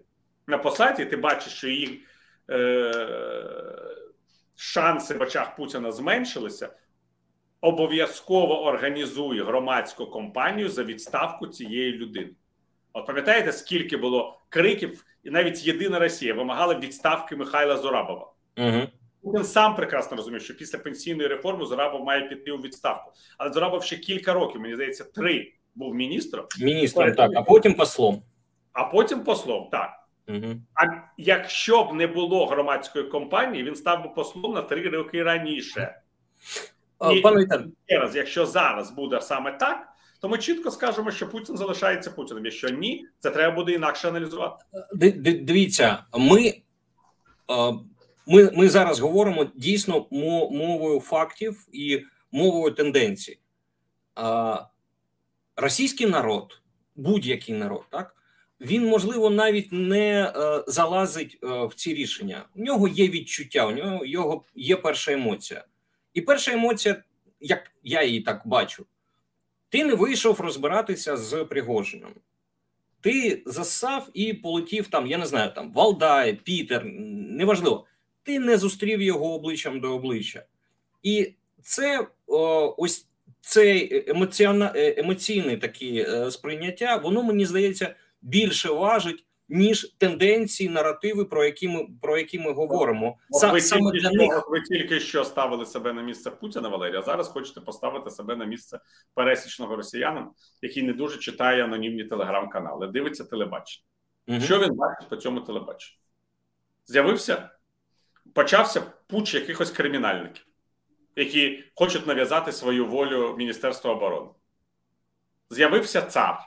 [0.48, 2.04] на посаді, ти бачиш, що її
[2.50, 2.92] е,
[4.56, 6.70] шанси в очах Путіна зменшилися,
[7.62, 12.32] обов'язково організуй громадську кампанію за відставку цієї людини.
[12.96, 18.32] От пам'ятаєте, скільки було криків, і навіть єдина Росія вимагала відставки Михайла Зорабова.
[18.58, 18.82] Угу.
[19.24, 23.12] Він сам прекрасно розумів, що після пенсійної реформи Зорабов має піти у відставку.
[23.38, 26.46] Але Зорабов ще кілька років, мені здається, три був міністром.
[26.60, 28.22] Міністром, так, а потім послом.
[28.74, 29.90] А потім послом, так.
[30.28, 30.56] Угу.
[30.74, 30.86] А
[31.18, 36.02] якщо б не було громадської компанії, він став би послом на три роки раніше.
[37.14, 37.72] І, Пане Віталій,
[38.14, 39.88] якщо зараз буде саме так,
[40.26, 42.46] то ми чітко скажемо, що Путін залишається Путіним.
[42.46, 44.66] Якщо ні, це треба буде інакше аналізувати.
[45.42, 47.74] дивіться, ми, е,
[48.28, 50.08] ми, ми зараз говоримо дійсно
[50.52, 53.40] мовою фактів і мовою тенденцій.
[54.20, 54.58] Е,
[55.56, 56.62] Російський народ,
[56.96, 58.16] будь-який народ, так
[58.62, 62.46] він можливо навіть не е, залазить в ці рішення.
[62.56, 65.66] У нього є відчуття, у нього його є перша емоція.
[66.14, 67.04] І перша емоція,
[67.40, 68.86] як я її так бачу,
[69.76, 72.12] ти не вийшов розбиратися з Пригожином.
[73.02, 77.86] Ти засав і полетів там, я не знаю, там Валдай, Пітер, неважливо.
[78.24, 80.46] Ти не зустрів його обличчям до обличчя.
[81.04, 83.08] І це о, ось
[83.42, 84.04] цей е,
[84.98, 91.88] емоційне таке е, сприйняття, воно мені здається більше важить, ніж тенденції, наративи, про які ми
[92.02, 93.18] про які ми говоримо.
[93.30, 96.32] От Са- ви, саме тільки для що, них ви тільки що ставили себе на місце
[96.32, 97.00] Путіна, Валерія.
[97.00, 98.80] а Зараз хочете поставити себе на місце
[99.14, 100.32] пересічного росіянина,
[100.62, 103.86] який не дуже читає анонімні телеграм-канали, дивиться телебачення.
[104.28, 104.42] Мгм.
[104.42, 106.00] Що він бачить по цьому телебаченню?
[106.86, 107.50] З'явився,
[108.34, 110.46] почався пуч якихось кримінальників,
[111.16, 114.30] які хочуть нав'язати свою волю Міністерству оборони.
[115.50, 116.40] З'явився цар.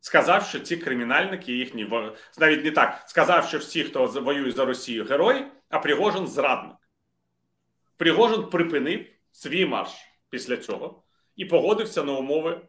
[0.00, 1.90] Сказав, що ці кримінальники їхні
[2.38, 3.04] навіть не так.
[3.06, 6.76] Сказав, що всі, хто воює за Росію, герої, а Пригожин зрадник.
[7.96, 9.90] Пригожин припинив свій марш
[10.30, 11.02] після цього
[11.36, 12.60] і погодився на умови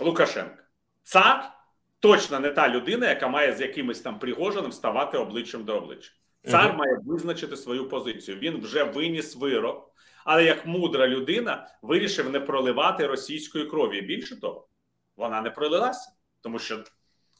[0.00, 0.64] Лукашенка.
[1.02, 1.52] Цар
[2.00, 6.12] точно не та людина, яка має з якимось там Пригожиним ставати обличчям до обличчя.
[6.50, 6.76] Цар Мгм.
[6.76, 8.38] має визначити свою позицію.
[8.38, 14.00] Він вже виніс вирок, але як мудра людина вирішив не проливати російської крові.
[14.00, 14.68] Більше того,
[15.16, 16.84] вона не пролилася, тому що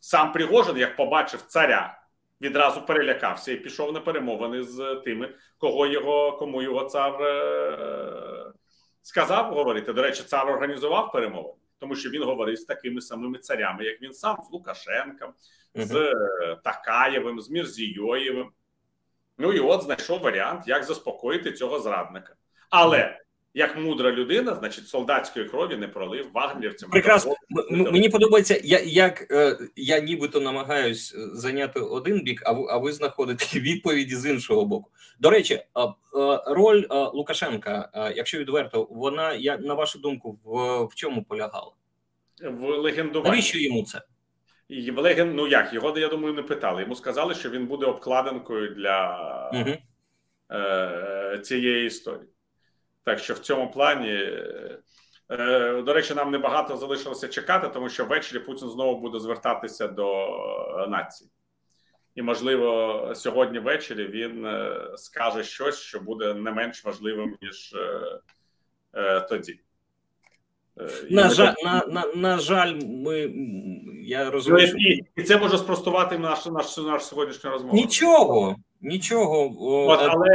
[0.00, 2.02] сам Пригожин, як побачив царя,
[2.40, 8.52] відразу перелякався і пішов на перемовини з тими, кого його, кому його цар е-
[9.02, 9.92] сказав говорити.
[9.92, 14.12] До речі, цар організував перемовини, тому що він говорив з такими самими царями, як він
[14.12, 15.32] сам, з Лукашенком,
[15.74, 18.50] з е, Такаєвим, з Мірзійоєвим.
[19.38, 22.34] Ну і от знайшов варіант, як заспокоїти цього зрадника.
[22.70, 23.20] Але
[23.54, 26.90] як мудра людина, значить, солдатської крові не пролив вагнерівцям.
[26.90, 27.34] Прекрасно.
[27.70, 32.78] Мені подобається, я, як е, я нібито намагаюсь е, зайняти один бік, а ви, а
[32.78, 34.90] ви знаходите відповіді з іншого боку.
[35.20, 35.64] До речі, е,
[36.46, 41.72] роль Лукашенка, якщо відверто, вона я на вашу думку, в, в чому полягала?
[42.50, 43.30] в легендуванні.
[43.30, 44.02] Навіщо йому це?
[44.68, 45.34] І в леген...
[45.34, 46.82] Ну як його я думаю, не питали.
[46.82, 49.76] Йому сказали, що він буде обкладинкою для Угу.
[50.50, 52.31] е, цієї історії.
[53.04, 54.78] Так що в цьому плані, е,
[55.30, 60.26] е, до речі, нам небагато залишилося чекати, тому що ввечері Путін знову буде звертатися до
[60.26, 61.30] е, нації.
[62.14, 64.46] І, можливо, сьогодні ввечері він
[64.96, 67.74] скаже щось, що буде не менш важливим, ніж
[69.28, 69.60] тоді.
[71.10, 73.18] На жаль, на, на, на жаль, ми
[74.02, 74.66] я Ну, розумію.
[74.68, 74.76] що-
[75.16, 77.76] і, це може спростувати наш, наш, наш сьогоднішню розмову.
[77.76, 79.54] Нічого, нічого.
[79.88, 80.28] От, але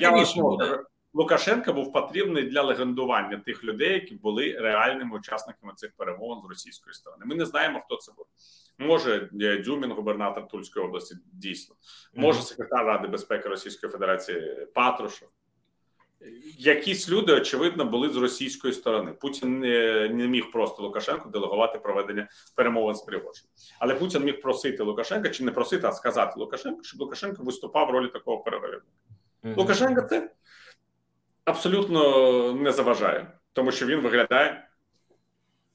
[0.00, 0.84] я вас можу.
[1.12, 1.22] Буде.
[1.22, 6.94] Лукашенко був потрібний для легендування тих людей, які були реальними учасниками цих перемовин з російської
[6.94, 7.24] сторони.
[7.26, 8.26] Ми не знаємо, хто це був.
[8.78, 9.28] може
[9.64, 11.74] Дюмін, губернатор Тульської області, дійсно,
[12.14, 15.28] може секретар Ради безпеки Російської Федерації Патрушев.
[16.58, 19.12] Якісь люди, очевидно, були з російської сторони.
[19.12, 23.46] Путін не, не міг просто Лукашенку делегувати проведення перемовин з Пригожин.
[23.78, 27.90] Але Путін міг просити Лукашенка чи не просити, а сказати Лукашенку, щоб Лукашенко виступав в
[27.90, 28.86] ролі такого переговірника.
[29.44, 29.56] Mm-hmm.
[29.56, 30.30] Лукашенко це
[31.48, 34.68] абсолютно не заважає, тому що він виглядає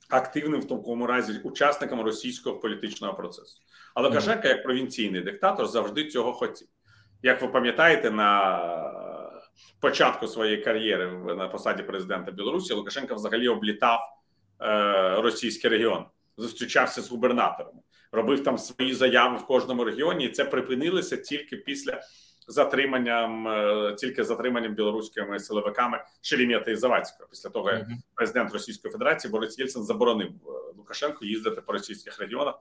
[0.09, 3.61] активним в такому разі учасником російського політичного процесу.
[3.95, 6.67] А Лукашенко, як провінційний диктатор, завжди цього хотів.
[7.23, 8.59] Як ви пам'ятаєте, на
[9.79, 13.99] початку своєї кар'єри на посаді президента Білорусі Лукашенко взагалі облітав
[14.61, 16.05] е, російський регіон,
[16.37, 17.79] зустрічався з губернаторами,
[18.11, 22.01] робив там свої заяви в кожному регіоні, і це припинилося тільки після
[22.47, 27.29] затриманням, е, тільки затриманням білоруськими силовиками Шелімєта і Завадського.
[27.29, 32.55] Після того як президент Російської Федерації Борис Єльцин заборонив е, Лукашенку їздити по російських регіонах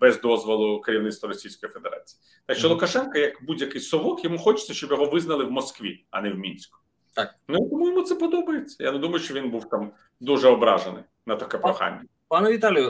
[0.00, 2.20] без дозволу керівництва Російської Федерації.
[2.46, 6.30] Так що Лукашенко, як будь-який совок, йому хочеться, щоб його визнали в Москві, а не
[6.30, 6.78] в мінську.
[7.14, 8.84] Так ну тому йому це подобається.
[8.84, 12.02] Я не думаю, що він був там дуже ображений на таке прохання.
[12.28, 12.88] Пане Віталію,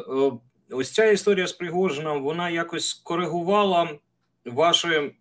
[0.71, 3.89] е, ось ця історія з Пригожином, вона якось коригувала
[4.45, 5.15] ваші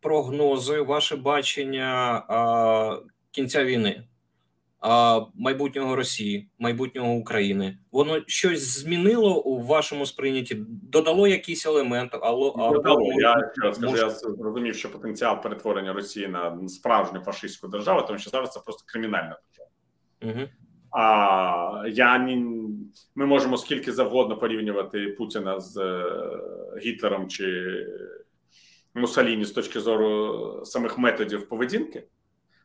[0.00, 2.22] прогнози, ваше бачення
[3.30, 4.04] кінця війни,
[5.34, 7.78] майбутнього Росії, майбутнього України.
[7.92, 10.56] Воно щось змінило у вашому сприйнятті?
[10.68, 12.18] Додало якісь елементи?
[12.22, 13.12] Алло, Додало.
[13.12, 18.30] Я ще скажу, я зрозумів, що потенціал перетворення Росії на справжню фашистську державу, тому що
[18.30, 19.70] зараз це просто кримінальна держава.
[20.22, 20.48] Угу.
[20.90, 22.18] А я
[23.14, 26.04] ми можемо скільки завгодно порівнювати Путіна з е,
[26.78, 27.46] Гітлером чи
[28.94, 32.04] Мусаліні з точки зору самих методів поведінки,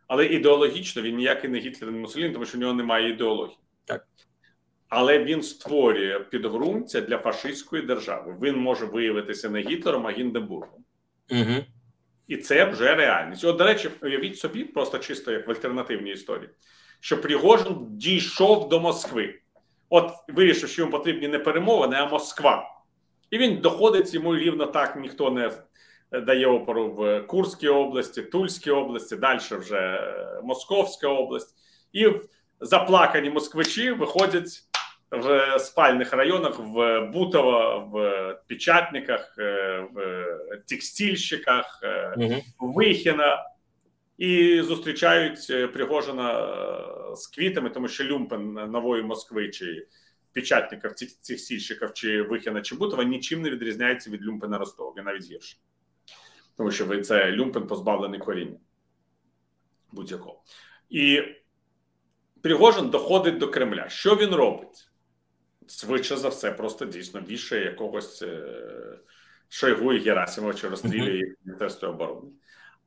[0.08, 3.58] але ідеологічно він ніякий не Гітлер, не Мусаліні, тому що в нього немає ідеології.
[3.86, 4.08] Так.
[4.90, 8.36] Але він створює підґрунтя для фашистської держави.
[8.42, 10.86] Він може виявитися не Гітлером, а Гіндебургом.
[11.32, 11.66] Угу.
[12.28, 13.44] І це вже реальність.
[13.44, 16.50] От, до речі, уявіть собі, просто чисто як в альтернативній історії,
[17.00, 19.40] що Пригожин дійшов до Москви.
[19.90, 22.78] От вирішив, що йому потрібні не перемовини, а Москва.
[23.30, 25.52] І він доходить йому рівно так ніхто не
[26.12, 31.56] дає опору в Курській області, Тульській області, далі вже Московська область,
[31.93, 32.08] і
[32.60, 34.63] заплакані москвичі виходять
[35.12, 40.26] в спальних районах в Бутово, в Печатниках, е, в
[40.67, 41.82] текстильщиках,
[42.17, 42.36] угу.
[42.60, 43.43] в Вихіна.
[44.17, 46.50] І зустрічають е, Пригожина
[47.15, 49.88] з квітами, тому що Люмпен нової Москви чи
[50.34, 55.32] печатників, цих сільщиків, чи Вихіна, чи Бутова нічим не відрізняється від Люмпена Ростова, він навіть
[55.32, 55.58] гірше
[56.58, 58.58] тому що ви це Люмпен позбавлений коріння
[59.91, 60.41] будь-якого.
[60.89, 61.22] І
[62.41, 63.89] Пригожин доходить до Кремля.
[63.89, 64.89] Що він робить?
[65.67, 69.00] Швидше за все, просто дійсно вішає якогось е,
[69.50, 72.32] Шойгу і Герасимовича розстрілює їх Міністерство оборони.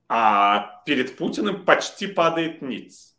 [0.08, 3.16] А перед Путіним почти падає ніц.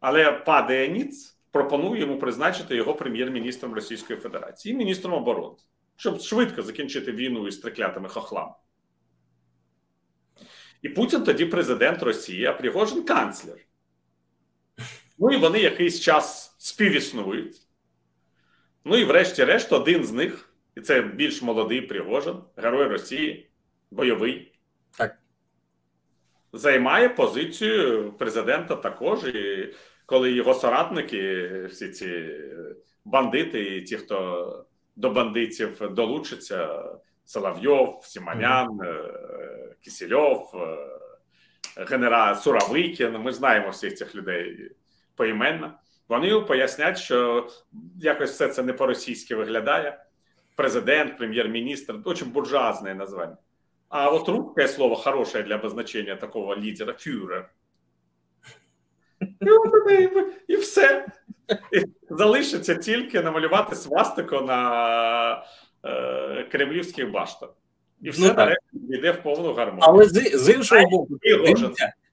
[0.00, 5.56] Але падає ніц, пропонує йому призначити його прем'єр-міністром Російської Федерації і міністром оборони,
[5.96, 8.52] щоб швидко закінчити війну із триклятими хохлами.
[10.84, 13.56] І Путін тоді президент Росії, а Пригожин канцлер.
[15.18, 17.56] Ну і вони якийсь час співіснують.
[18.84, 23.50] Ну і, врешті-решт, один з них, і це більш молодий Пригожин, герой Росії,
[23.90, 24.52] бойовий,
[24.98, 25.18] так.
[26.52, 29.24] займає позицію президента також.
[29.24, 29.74] І
[30.06, 32.40] коли його соратники, всі ці
[33.04, 34.66] бандити, і ті, хто
[34.96, 36.84] до бандитів долучиться,
[37.24, 39.53] Соловйов, Сіманян, mm-hmm.
[39.84, 43.12] Кисельов, е, генерал Суровикін.
[43.12, 44.70] Ми знаємо всіх цих людей
[45.16, 45.72] поіменно.
[46.08, 47.48] Вони пояснять, що
[47.96, 50.04] якось все це не по-російськи виглядає.
[50.56, 53.36] Президент, прем'єр-міністр, дуже буржуазне названня.
[53.88, 57.50] А от русское слово хороше для обозначення такого лідера фюрер.
[59.20, 61.06] І, от, і все.
[61.72, 65.44] І залишиться тільки намалювати свастику на
[65.84, 67.50] е, кремлівських баштах.
[68.04, 69.82] І все ну, нарешті йде в повну гармонію.
[69.82, 71.18] Але з, з іншого боку,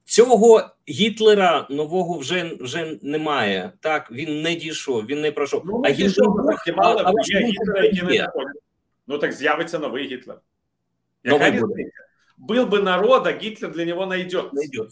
[0.03, 3.71] цього Гітлера нового вже вже немає.
[3.79, 5.61] Так він не дійшов, він не пройшов.
[5.65, 6.27] Ну, а Гітлер
[6.77, 8.29] а, є Гітлера, які не
[9.07, 10.37] Ну так з'явиться новий Гітлер.
[11.23, 11.91] Яка різниця?
[12.49, 14.45] Был би народ, а Гітлер для нього найдет.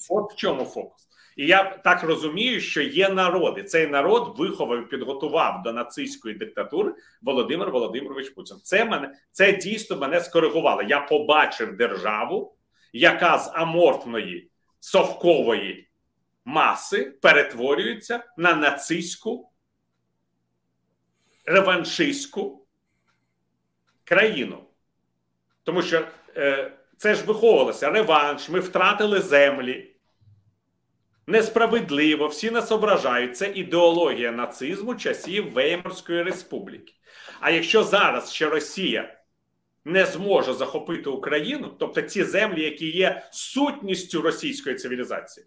[0.09, 1.08] От в чому фокус.
[1.39, 6.93] І я так розумію, що є народ, і цей народ виховав, підготував до нацистської диктатури
[7.21, 8.57] Володимир Володимирович Путін.
[8.63, 10.81] Це мене це дійсно мене скоригувало.
[10.81, 12.55] Я побачив державу,
[12.93, 15.89] яка з амортної совкової
[16.45, 19.51] маси перетворюється на нацистську
[21.45, 22.65] реваншистську
[24.03, 24.63] країну.
[25.63, 29.95] Тому що е, це ж виховувалося реванш, ми втратили землі.
[31.29, 33.37] Несправедливо, всі нас ображають.
[33.37, 36.93] Це ідеологія нацизму часів Веймарської республіки.
[37.39, 39.19] А якщо зараз ще Росія
[39.85, 45.45] не зможе захопити Україну, тобто ті землі, які є сутністю російської цивілізації,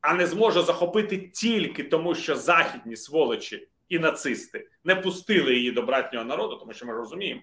[0.00, 5.82] а не зможе захопити тільки тому, що західні сволочі і нацисти не пустили її до
[5.82, 7.40] братнього народу, тому що ми розуміємо,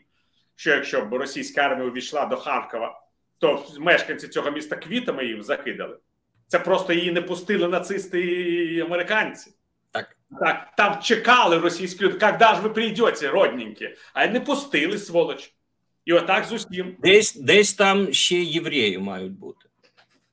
[0.56, 3.02] що якщо б російська армія увійшла до Харкова,
[3.38, 5.98] то мешканці цього міста квітами їм закидали.
[6.52, 9.52] Це просто її не пустили нацисти і американці.
[9.92, 10.18] Так.
[10.40, 15.52] Так, там чекали російські люди, коли ж ви прийдете, родненькі, а не пустили сволоч.
[16.06, 16.96] І отак з усім.
[17.00, 19.66] Десь десь там ще євреї мають бути.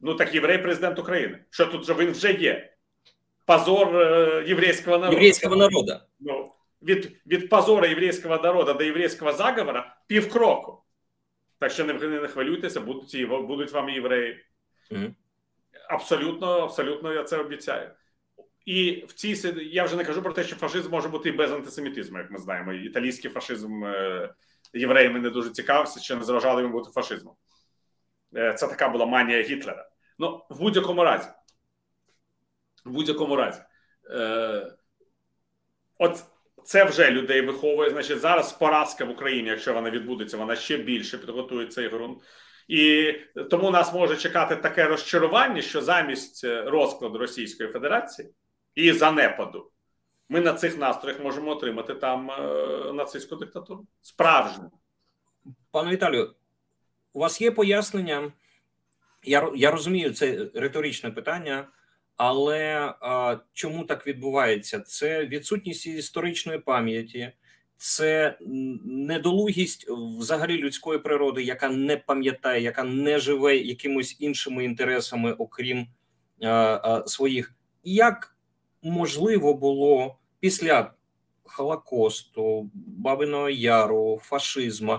[0.00, 1.38] Ну так єврей президент України.
[1.50, 2.72] Що тут же він вже є?
[3.46, 5.16] Позор е, єврейського народу.
[5.16, 6.00] Єврейського народу.
[6.20, 6.52] Ну,
[6.82, 10.82] від від позора єврейського народу до єврейського заговора півкроку.
[11.58, 14.44] Так що не, не хвилюйтеся, будуть будуть вам євреї.
[14.90, 15.10] Mm.
[15.88, 17.90] Абсолютно, абсолютно, я це обіцяю.
[18.64, 21.52] І в цій я вже не кажу про те, що фашизм може бути і без
[21.52, 22.72] антисемітизму, як ми знаємо.
[22.72, 24.34] Італійський фашизм е,
[24.74, 27.34] євреями не дуже цікавився, що не заважали йому бути фашизмом.
[28.36, 29.88] Е, це така була манія Гітлера.
[30.18, 31.28] Ну, в будь-якому разі,
[32.84, 33.60] в будь-якому разі,
[34.10, 34.72] е,
[35.98, 36.24] от
[36.64, 37.90] це вже людей виховує.
[37.90, 42.22] Значить, зараз поразка в Україні, якщо вона відбудеться, вона ще більше підготує цей ґрунт.
[42.68, 43.12] І
[43.50, 48.28] тому нас може чекати таке розчарування, що замість е, розкладу Російської Федерації
[48.74, 49.70] і занепаду
[50.28, 53.86] ми на цих настроях можемо отримати там е, нацистську диктатуру.
[54.00, 54.70] Справжню.
[55.70, 56.34] Пане Віталію,
[57.12, 58.32] у вас є пояснення?
[59.24, 61.68] Я я розумію, це риторичне питання,
[62.16, 64.80] але а, чому так відбувається?
[64.80, 67.32] Це відсутність історичної пам'яті,
[67.78, 68.38] це
[68.84, 69.86] недолугість
[70.18, 75.86] взагалі людської природи, яка не пам'ятає, яка не живе якимось іншими інтересами, окрім
[76.42, 77.54] а, а, своїх.
[77.84, 78.36] Як
[78.82, 80.92] можливо було після
[81.44, 84.98] Холокосту, Бабиного Яру, фашизму,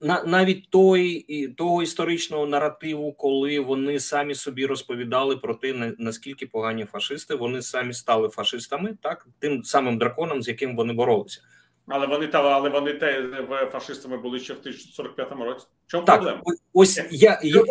[0.00, 6.84] на навіть той того історичного наративу, коли вони самі собі розповідали про те, наскільки погані
[6.84, 11.40] фашисти, вони самі стали фашистами, так тим самим драконом, з яким вони боролися.
[11.88, 13.22] Але вони та але вони те
[13.72, 15.66] фашистами були ще в 1945 році.
[15.86, 16.42] Чому так, проблема?
[16.72, 17.62] Ось я, я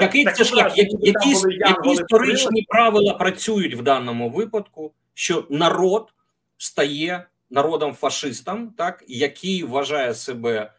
[0.00, 6.08] який це шлях, які, які, які історичні правила працюють в даному випадку, що народ
[6.56, 10.72] стає народом фашистом, так який вважає себе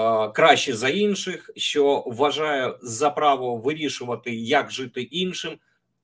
[0.00, 5.58] е, краще за інших, що вважає за право вирішувати, як жити іншим.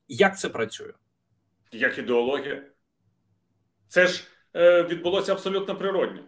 [0.08, 0.92] Як це працює?
[1.72, 2.62] Як ідеологія?
[3.88, 6.22] Це ж е, відбулося абсолютно природньо.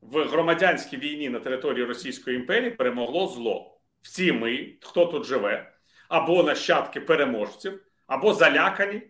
[0.00, 3.80] В громадянській війні на території Російської імперії перемогло зло.
[4.02, 5.72] Всі ми, хто тут живе,
[6.08, 9.02] або нащадки переможців, або залякані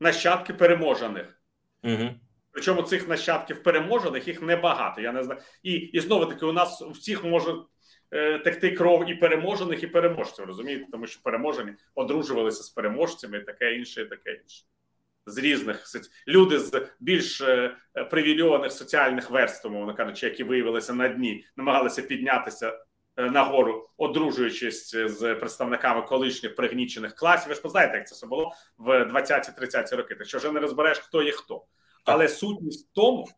[0.00, 1.40] нащадки переможених.
[1.84, 2.10] Угу.
[2.52, 5.00] Причому цих нащадків переможених їх небагато.
[5.00, 5.40] Я не знаю.
[5.62, 7.54] І і знову таки, у нас у всіх може
[8.10, 10.44] е, текти кров і переможених, і переможців.
[10.44, 14.64] Розумієте, тому що переможені одружувалися з переможцями, і таке інше, і таке інше.
[15.26, 15.84] З різних
[16.28, 17.76] люди з більш е,
[18.10, 22.78] привільованих соціальних верств, мовно кажучи, які виявилися на дні, намагалися піднятися
[23.16, 27.48] е, нагору, одружуючись з представниками колишніх пригнічених класів.
[27.48, 30.14] Ви ж познаєте, як це все було в 20-30 роки.
[30.14, 31.64] Так що вже не розбереш, хто є хто.
[32.04, 33.28] Але сутність в тому,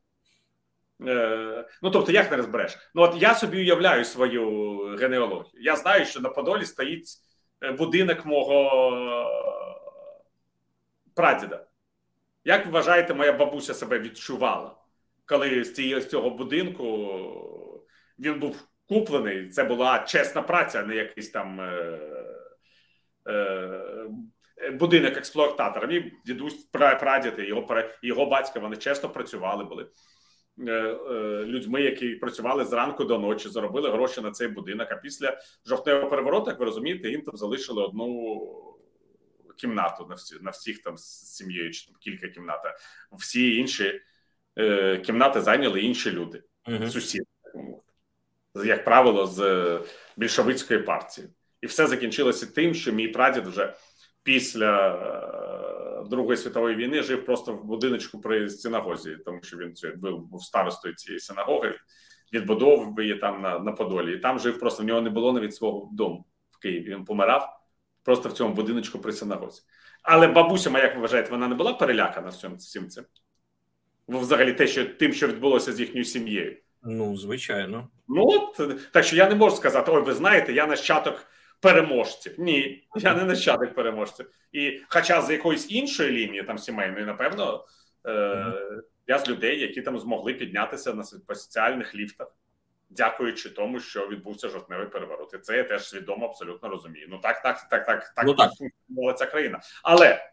[1.07, 2.79] е, ну тобто, як не розбереш?
[2.95, 5.45] Ну, от я собі уявляю свою генеалогію.
[5.55, 7.09] Я знаю, що на Подолі стоїть
[7.63, 8.71] е, будинок мого
[11.15, 11.67] прадіда.
[12.45, 14.77] Як вважаєте, моя бабуся себе відчувала,
[15.27, 16.87] коли з цієї з цього будинку
[18.19, 19.49] він був куплений?
[19.49, 21.61] Це була чесна праця, не якийсь там.
[21.61, 21.99] Е,
[23.29, 23.73] е,
[24.71, 25.87] будинок експлуататора.
[25.87, 29.87] Мій дідусь прадід і його його батька вони чесно працювали були
[30.59, 34.89] е, е, людьми, які працювали зранку до ночі, заробили гроші на цей будинок.
[34.91, 38.72] А після жовтневого перевороту, як ви розумієте, їм там залишили одну
[39.63, 42.61] кімнату на всі на всіх там з сім'єю чи там кілька кімнат.
[43.13, 44.01] Всі інші
[44.59, 47.25] е, кімнати зайняли інші люди, uh сусіди,
[48.65, 49.81] як правило, з
[50.17, 51.29] більшовицької партії.
[51.61, 53.75] І все закінчилося тим, що мій прадід вже
[54.23, 59.75] після е, Другої світової війни жив просто в будиночку при синагозі, тому що він
[60.31, 61.75] був старостою цієї синагоги,
[62.33, 64.15] відбудовував її там на на Подолі.
[64.15, 66.91] І там жив просто в нього не було навіть свого дому в Києві.
[66.91, 67.62] Він помирав
[68.03, 69.63] просто в цьому будиночку при синагозі.
[70.03, 73.05] Але бабуся, моя, як ви вважаєте, вона не була перелякана всім, всім цим?
[74.09, 76.57] Взагалі, те, що тим, що відбулося з їхньою сім'єю.
[76.83, 77.89] Ну, звичайно.
[78.09, 78.61] Ну от
[78.93, 81.27] так що я не можу сказати: ой, ви знаєте, я нащадок
[81.61, 82.35] переможців.
[82.39, 84.27] Ні, я не нащадок переможців.
[84.53, 87.65] І, хоча з якоїсь іншої лінії, там сімейної, напевно,
[88.07, 88.53] е,
[89.07, 92.37] я з людей, які там змогли піднятися на по соціальних ліфтах,
[92.97, 95.35] дякуючи тому, що відбувся жовтневий переворот.
[95.35, 97.07] І це я теж свідомо абсолютно розумію.
[97.11, 98.53] Ну так, так, так, так, так, ну, так.
[98.53, 99.61] функціонувала ця країна.
[99.83, 100.33] Але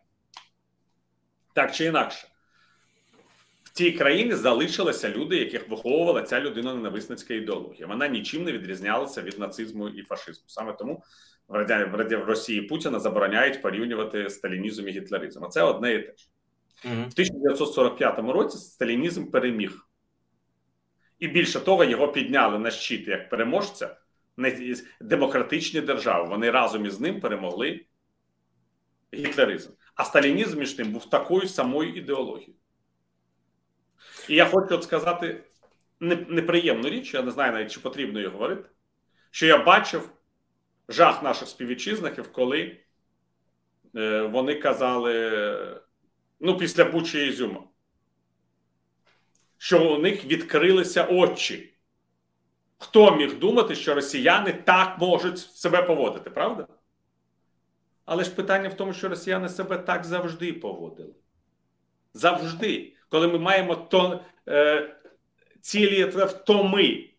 [1.54, 2.28] так чи інакше.
[3.64, 7.88] В цій країні залишилися люди, яких виховувала ця людина ненависницька ідеологія.
[7.88, 10.44] Вона нічим не відрізнялася від нацизму і фашизму.
[10.48, 11.04] Саме тому
[11.48, 11.74] в Раді...
[11.74, 12.16] в, Раді...
[12.16, 15.46] в Росії Путіна забороняють порівнювати сталінізм і гітлеризм.
[15.46, 16.28] А це одне і те ж.
[16.86, 16.94] Угу.
[16.94, 19.89] В 1945 році сталінізм переміг.
[21.20, 23.98] І більше того, його підняли на щит як переможця
[25.02, 26.30] демократичні держави.
[26.30, 27.86] Вони разом із ним перемогли
[29.14, 29.72] гітлеризм.
[29.96, 32.54] А сталінізм між тим був такою самою ідеологією.
[34.30, 35.44] І я хочу от сказати
[36.00, 38.70] неприємну річ, я не знаю навіть чи потрібно її говорити,
[39.32, 40.10] що я бачив
[40.90, 42.78] жах наших співвітчизників, коли
[43.96, 45.82] е, вони казали,
[46.40, 47.64] ну, після Бучі і Ізюма,
[49.60, 51.74] що у них відкрилися очі.
[52.78, 56.68] Хто міг думати, що росіяни так можуть себе поводити, правда?
[58.06, 61.14] Але ж питання в тому, що росіяни себе так завжди поводили.
[62.14, 64.96] Завжди коли ми маємо то, е,
[65.62, 67.10] цілі втоми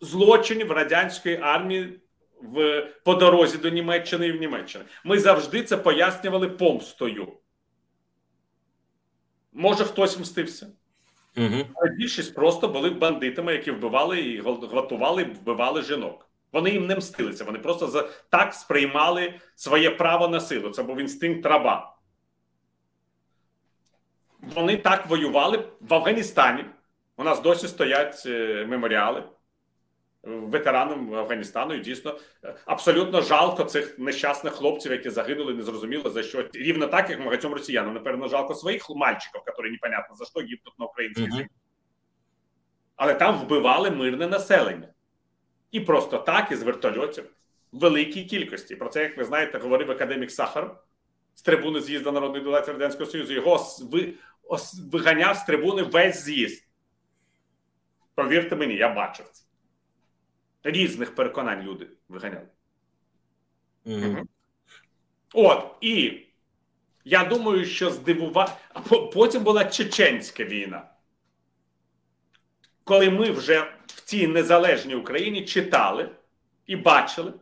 [0.00, 2.00] злочинів радянської армії
[2.42, 4.84] в, по дорозі до Німеччини і в Німеччини.
[5.04, 7.32] Ми завжди це пояснювали помстою.
[9.54, 10.66] Може, хтось мстився.
[11.36, 11.66] Угу.
[11.74, 16.28] А більшість просто були бандитами, які вбивали і готували вбивали жінок.
[16.52, 17.44] Вони їм не мстилися.
[17.44, 20.70] Вони просто за так сприймали своє право на силу.
[20.70, 21.94] Це був інстинкт раба
[24.54, 26.64] вони так воювали в Афганістані.
[27.16, 29.22] У нас досі стоять е, меморіали
[30.26, 31.74] ветеранам Афганістану.
[31.74, 32.18] І дійсно
[32.64, 36.48] абсолютно жалко цих нещасних хлопців, які загинули, незрозуміло за що.
[36.54, 37.94] Рівно так, як багатьом росіянам.
[37.94, 41.46] Напевно, жалко своїх мальчиків, які непонятно за що гибнуть на українській землі.
[42.96, 44.88] Але там вбивали мирне населення.
[45.70, 47.24] І просто так, із вертольотів
[47.72, 48.76] в великій кількості.
[48.76, 50.76] Про це, як ви знаєте, говорив академік Сахар
[51.34, 53.32] з трибуни з'їзду народних депутатів Радянського Союзу.
[53.32, 53.66] Його
[54.92, 56.64] виганяв з трибуни весь з'їзд.
[58.14, 59.43] Повірте мені, я бачив це.
[60.64, 62.48] Різних переконань люди виганяли.
[63.86, 64.24] Mm-hmm.
[65.32, 66.20] От і
[67.04, 68.60] я думаю, що здивував.
[69.14, 70.90] Потім була Чеченська війна.
[72.84, 76.10] Коли ми вже в цій незалежній Україні читали
[76.66, 77.32] і бачили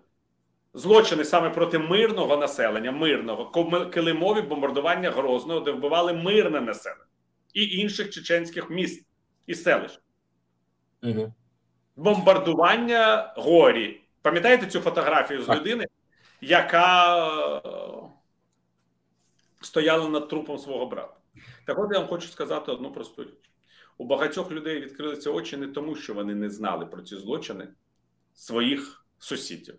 [0.74, 3.50] злочини саме проти мирного населення, мирного,
[3.90, 7.04] килимові бомбардування Грозного, де вбивали мирне населення
[7.54, 9.06] і інших чеченських міст
[9.46, 10.00] і селищ.
[11.02, 11.34] Угу.
[11.96, 14.00] Бомбардування горі.
[14.22, 15.86] Пам'ятаєте цю фотографію з людини,
[16.40, 17.16] яка
[17.56, 17.62] е,
[19.60, 21.16] стояла над трупом свого брата?
[21.66, 23.50] Так от я вам хочу сказати одну просту річ.
[23.98, 27.68] У багатьох людей відкрилися очі не тому, що вони не знали про ці злочини
[28.34, 29.78] своїх сусідів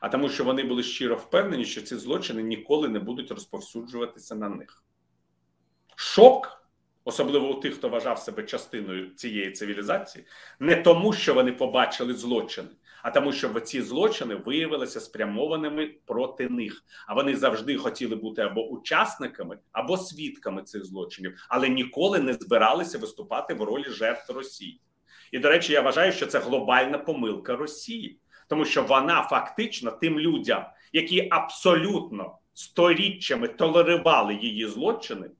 [0.00, 4.48] а тому, що вони були щиро впевнені, що ці злочини ніколи не будуть розповсюджуватися на
[4.48, 4.84] них.
[5.96, 6.57] Шок,
[7.04, 10.24] особливо у тих, хто вважав себе частиною цієї цивілізації,
[10.60, 12.68] не тому, що вони побачили злочини,
[13.02, 16.84] а тому, що ці злочини виявилися спрямованими проти них.
[17.06, 22.98] А вони завжди хотіли бути або учасниками, або свідками цих злочинів, але ніколи не збиралися
[22.98, 24.80] виступати в ролі жертв Росії.
[25.32, 30.20] І до речі, я вважаю, що це глобальна помилка Росії тому що вона фактично тим
[30.20, 35.30] людям, які абсолютно сторіччями толерували її злочини.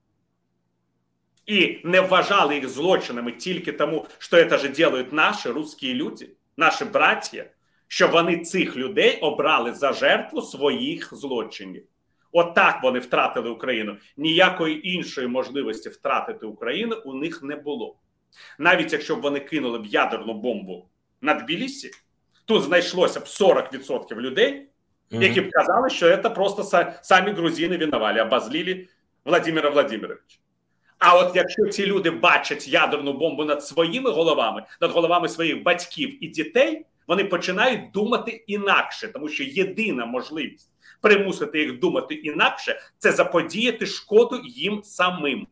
[1.48, 6.84] І не вважали їх злочинами тільки тому, що це ж делають наші русські люди, наші
[6.84, 7.44] браття,
[7.86, 11.84] що вони цих людей обрали за жертву своїх злочинів.
[12.32, 13.96] Отак От вони втратили Україну.
[14.16, 17.96] Ніякої іншої можливості втратити Україну у них не було.
[18.58, 20.88] Навіть якщо б вони кинули б ядерну бомбу
[21.20, 21.90] на Тбілісі,
[22.44, 24.66] тут знайшлося б 40% людей,
[25.10, 28.88] які б казали, що це просто самі грузини винували, обозлили
[29.24, 30.38] Владимира Владимировича.
[30.98, 36.24] А от якщо ці люди бачать ядерну бомбу над своїми головами, над головами своїх батьків
[36.24, 40.70] і дітей, вони починають думати інакше, тому що єдина можливість
[41.00, 45.46] примусити їх думати інакше це заподіяти шкоду їм самим.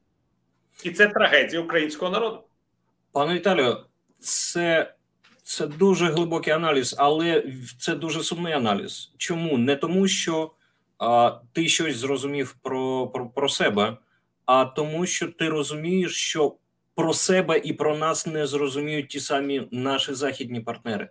[0.84, 2.42] І це трагедія українського народу.
[3.12, 3.76] Пане Віталію,
[4.18, 4.94] це
[5.42, 7.44] це дуже глибокий аналіз, але
[7.78, 9.12] це дуже сумний аналіз.
[9.16, 9.59] Чому?
[9.59, 10.51] Не тому, що
[10.99, 13.97] а, ти щось зрозумів про, про, про себе,
[14.47, 16.57] а тому, що ти розумієш, що
[16.94, 21.11] про себе і про нас не зрозуміють ті самі наші західні партнери.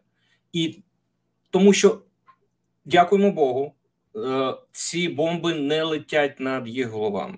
[0.53, 0.83] І
[1.49, 2.01] тому що,
[2.85, 3.75] дякуємо Богу,
[4.15, 7.37] е, ці бомби не летять над їх головами.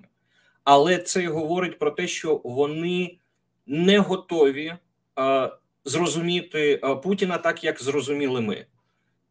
[0.64, 3.18] Але це говорить про те, що вони
[3.66, 4.76] не готові
[5.18, 5.50] е,
[5.84, 8.66] зрозуміти е, Путіна так, як зрозуміли ми.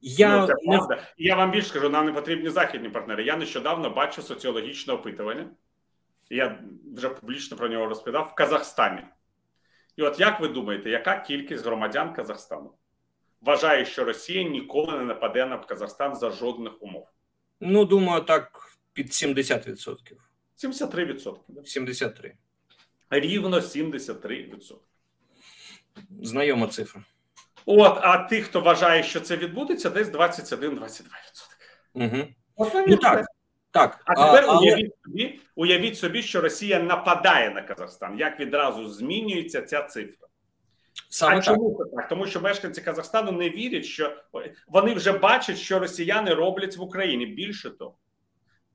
[0.02, 0.78] Я ну, це не...
[0.78, 1.08] правда.
[1.18, 3.24] Я вам більше скажу, нам не потрібні західні партнери.
[3.24, 5.50] Я нещодавно бачив соціологічне опитування.
[6.30, 6.64] Я
[6.96, 9.02] вже публічно про нього розповідав в Казахстані.
[9.96, 12.74] І от як ви думаєте, яка кількість громадян Казахстану
[13.42, 17.08] вважає, що Росія ніколи не нападе на Казахстан за жодних умов?
[17.60, 19.96] Ну, думаю, так під 70%.
[20.64, 21.38] 73%.
[21.48, 21.62] Да?
[21.62, 22.34] 73%.
[23.10, 24.76] Рівно 73%.
[26.22, 27.04] Знайома цифра.
[27.66, 31.04] От, а тих, хто вважає, що це відбудеться, десь 21-22%.
[31.94, 32.28] Угу.
[32.88, 33.26] ну так.
[33.78, 38.20] Так, а тепер а, уявіть собі, уявіть собі, що Росія нападає на Казахстан.
[38.20, 40.28] Як відразу змінюється ця цифра?
[41.10, 41.46] Саме а так.
[41.46, 42.08] чому це так?
[42.08, 44.18] Тому що мешканці Казахстану не вірять, що
[44.68, 47.26] вони вже бачать, що росіяни роблять в Україні.
[47.26, 47.98] Більше того,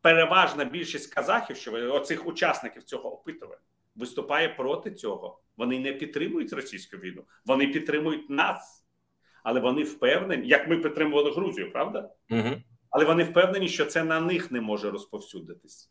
[0.00, 3.62] переважна більшість казахів, що оцих учасників цього опитування,
[3.96, 5.40] виступає проти цього.
[5.56, 8.84] Вони не підтримують російську війну, вони підтримують нас,
[9.42, 12.10] але вони впевнені, як ми підтримували Грузію, правда?
[12.30, 12.50] Угу
[12.92, 15.90] але вони впевнені, що це на них не може розповсюдитись.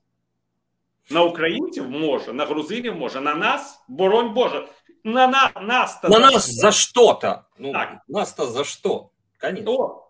[1.10, 4.68] На українців може, на грузинів може, на нас, боронь Боже,
[5.04, 6.54] на на, нас на за нас що?
[6.54, 7.42] за що-то.
[7.60, 7.74] Ну.
[8.08, 9.10] Нас-то за що?
[9.42, 10.06] Конечно.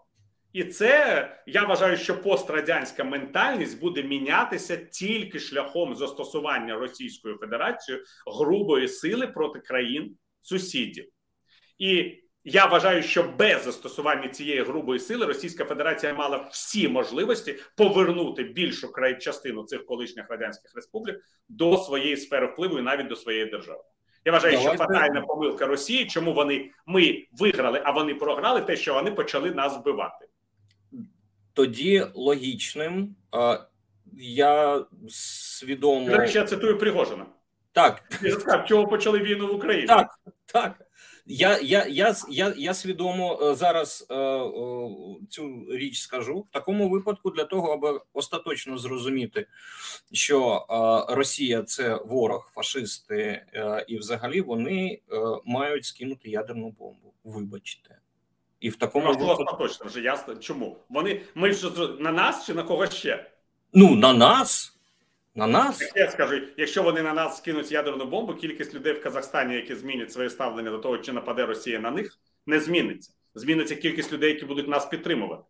[0.53, 8.87] І це я вважаю, що пострадянська ментальність буде мінятися тільки шляхом застосування Російською Федерацією грубої
[8.87, 11.09] сили проти країн сусідів.
[11.77, 18.43] І я вважаю, що без застосування цієї грубої сили Російська Федерація мала всі можливості повернути
[18.43, 21.19] більшу край частину цих колишніх радянських республік
[21.49, 23.81] до своєї сфери впливу і навіть до своєї держави.
[24.25, 24.77] Я вважаю, Давайте.
[24.77, 29.51] що фатальна помилка Росії, чому вони ми виграли, а вони програли, те, що вони почали
[29.51, 30.27] нас вбивати.
[31.53, 33.15] Тоді логічним
[34.17, 37.25] я свідомо До я цитую Пригожина.
[37.71, 39.87] Так я сказав, чого почали війну в Україні.
[39.87, 40.90] Так, так.
[41.25, 44.89] Я я, я, я, я свідомо е, зараз е, е,
[45.29, 49.47] цю річ скажу в такому випадку для того, аби остаточно зрозуміти,
[50.11, 50.65] що
[51.09, 55.15] е, Росія це ворог, фашисти, е, і взагалі вони е,
[55.45, 57.13] мають скинути ядерну бомбу.
[57.23, 57.97] Вибачте,
[58.59, 59.43] і в такому ну, випадку...
[59.43, 60.35] остаточно вже ясно.
[60.35, 63.31] Чому вони ми ж на нас чи на кого ще?
[63.73, 64.70] Ну на нас.
[65.35, 69.55] На нас я скажу, якщо вони на нас скинуть ядерну бомбу, кількість людей в Казахстані,
[69.55, 73.13] які змінять своє ставлення до того, чи нападе Росія на них, не зміниться.
[73.35, 75.43] Зміниться кількість людей, які будуть нас підтримувати.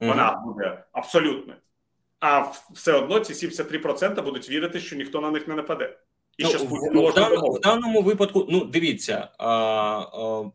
[0.00, 0.52] Вона угу.
[0.52, 1.58] буде абсолютною.
[2.20, 5.98] А все одно ці 73% будуть вірити, що ніхто на них не нападе.
[6.38, 10.50] І ну, в, в, даному, в даному випадку, ну дивіться, а, а,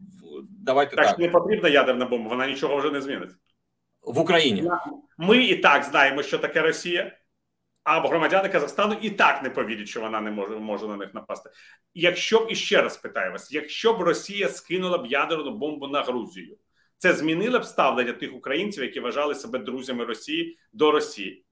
[0.50, 1.08] давайте так.
[1.08, 3.30] Так не потрібна ядерна бомба, вона нічого вже не змінить
[4.02, 4.64] в Україні.
[5.18, 7.18] Ми і так знаємо, що таке Росія
[7.86, 11.50] а громадяни Казахстану і так не повірять, що вона не може може на них напасти.
[11.94, 16.02] Якщо б і ще раз питаю вас, якщо б Росія скинула б ядерну бомбу на
[16.02, 16.58] Грузію,
[16.98, 21.46] це змінило б ставлення тих українців, які вважали себе друзями Росії до Росії.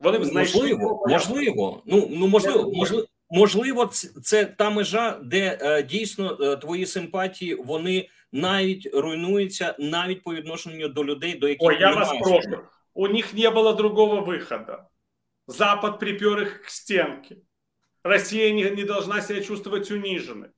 [0.00, 1.82] Вони б знайшли можливо, можливо.
[1.86, 3.06] Ну ну можливо, можливо.
[3.34, 3.86] Можливо,
[4.22, 10.88] це та межа, де е, дійсно е, твої симпатії вони навіть руйнуються навіть по відношенню
[10.88, 12.58] до людей, до яких Ой, я вас прошу.
[12.94, 14.72] У них не було другого виходу.
[15.46, 17.42] Запад припер их к стенке.
[18.02, 20.50] Россия не, не должна себя чувствовать униженной.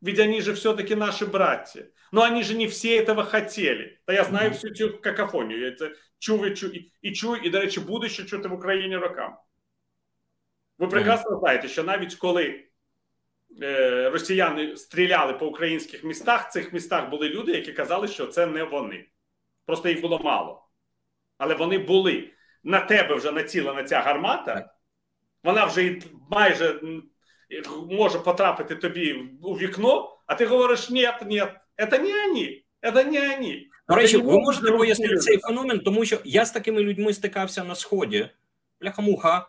[0.00, 1.90] Ведь они же все-таки наши братья.
[2.12, 4.00] Но они же не все этого хотели.
[4.04, 5.60] Та я знаю всю цю какофонію.
[5.60, 8.52] Я це чув і чую, і, і чую, і, до речі, буду ще чути в
[8.52, 9.36] Україні роками.
[10.78, 12.64] Ви прекрасно знаєте, що навіть коли
[13.62, 18.46] е, росіяни стріляли по українських містах, в цих містах були люди, які казали, що це
[18.46, 19.08] не вони.
[19.66, 20.68] Просто їх було мало.
[21.38, 22.30] Але вони були
[22.64, 24.74] на тебе вже націлена ця гармата,
[25.44, 26.00] вона вже
[26.30, 26.80] майже
[27.90, 31.42] може потрапити тобі у вікно, а ти говориш: ні, ні,
[31.78, 33.66] це не вони, це не вони.
[33.88, 37.74] До речі, ви можете пояснити цей феномен, тому що я з такими людьми стикався на
[37.74, 38.28] сході.
[38.80, 39.48] Бляха-муха,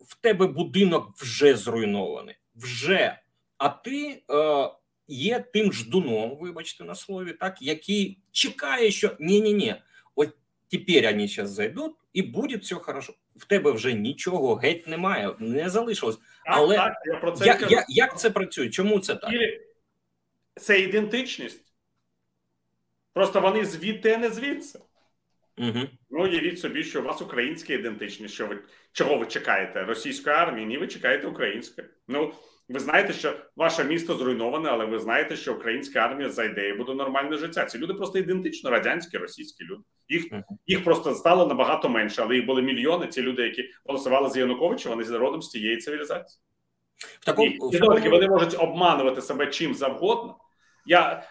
[0.00, 2.34] в тебе будинок вже зруйнований.
[2.54, 3.18] Вже.
[3.58, 4.70] А ти е,
[5.08, 9.74] є тим ждуном, вибачте на слові, так, який чекає, що ні-ні-ні,
[10.14, 10.28] от
[10.70, 13.14] тепер вони зараз зайдуть, і буде все хорошо.
[13.36, 16.18] В тебе вже нічого геть немає, не залишилось.
[16.44, 18.70] Але так, я про це як, як, як це працює?
[18.70, 19.30] Чому це так?
[20.54, 21.72] Це ідентичність.
[23.12, 24.78] Просто вони звідти, а не звідси.
[25.58, 25.88] Угу.
[26.10, 28.34] Ну, уявіть собі, що у вас українська ідентичність.
[28.34, 28.58] Що ви
[28.92, 29.84] чого ви чекаєте?
[29.84, 30.66] Російської армії?
[30.66, 31.88] Ні, ви чекаєте української.
[32.08, 32.34] Ну
[32.72, 36.94] ви знаєте, що ваше місто зруйноване, але ви знаєте, що українська армія зайде і буде
[36.94, 37.64] нормальне життя.
[37.64, 39.82] Ці люди просто ідентично радянські, російські люди.
[40.08, 40.26] Їх
[40.66, 43.06] їх просто стало набагато менше, але їх були мільйони.
[43.06, 46.40] Ці люди, які голосували за Януковича, вони з родом з тієї цивілізації.
[47.20, 50.36] В такому, і, і, вони можуть обманувати себе чим завгодно.
[50.86, 51.22] Я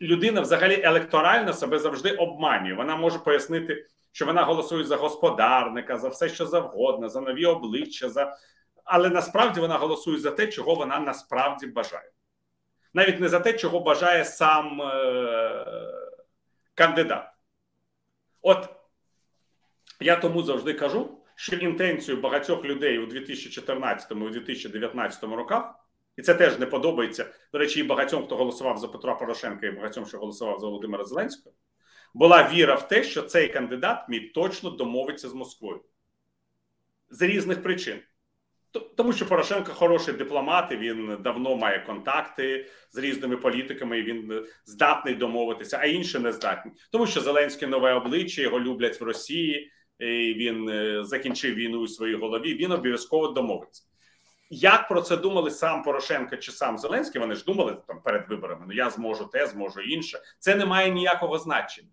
[0.00, 2.74] людина взагалі електорально себе завжди обманює.
[2.74, 8.08] Вона може пояснити, що вона голосує за господарника, за все, що завгодно, за нові обличчя,
[8.08, 8.36] за
[8.84, 12.10] але насправді вона голосує за те, чого вона насправді бажає.
[12.94, 15.66] Навіть не за те, чого бажає сам е-
[16.74, 17.28] кандидат.
[18.42, 18.68] От
[20.00, 25.74] я тому завжди кажу, що інтенцію багатьох людей у 2014 і 2019 роках
[26.16, 27.26] і це теж не подобається.
[27.52, 31.04] До речі, і багатьом, хто голосував за Петра Порошенка, і багатьом, що голосував за Володимира
[31.04, 31.56] Зеленського,
[32.14, 35.80] була віра в те, що цей кандидат міг точно домовитися з Москвою
[37.10, 38.00] з різних причин.
[38.96, 44.46] Тому що Порошенко хороший дипломат, і він давно має контакти з різними політиками, і він
[44.66, 46.72] здатний домовитися, а інші не здатні.
[46.92, 51.88] Тому що Зеленський нове обличчя, його люблять в Росії, і він е, закінчив війну у
[51.88, 52.54] своїй голові.
[52.54, 53.82] Він обов'язково домовиться.
[54.50, 57.20] Як про це думали сам Порошенко чи сам Зеленський?
[57.20, 58.64] Вони ж думали там перед виборами.
[58.68, 60.18] Ну я зможу те, зможу інше.
[60.38, 61.88] Це не має ніякого значення.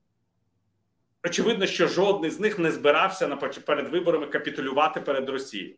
[1.23, 5.75] Очевидно, що жодний з них не збирався на перед виборами капітулювати перед Росією,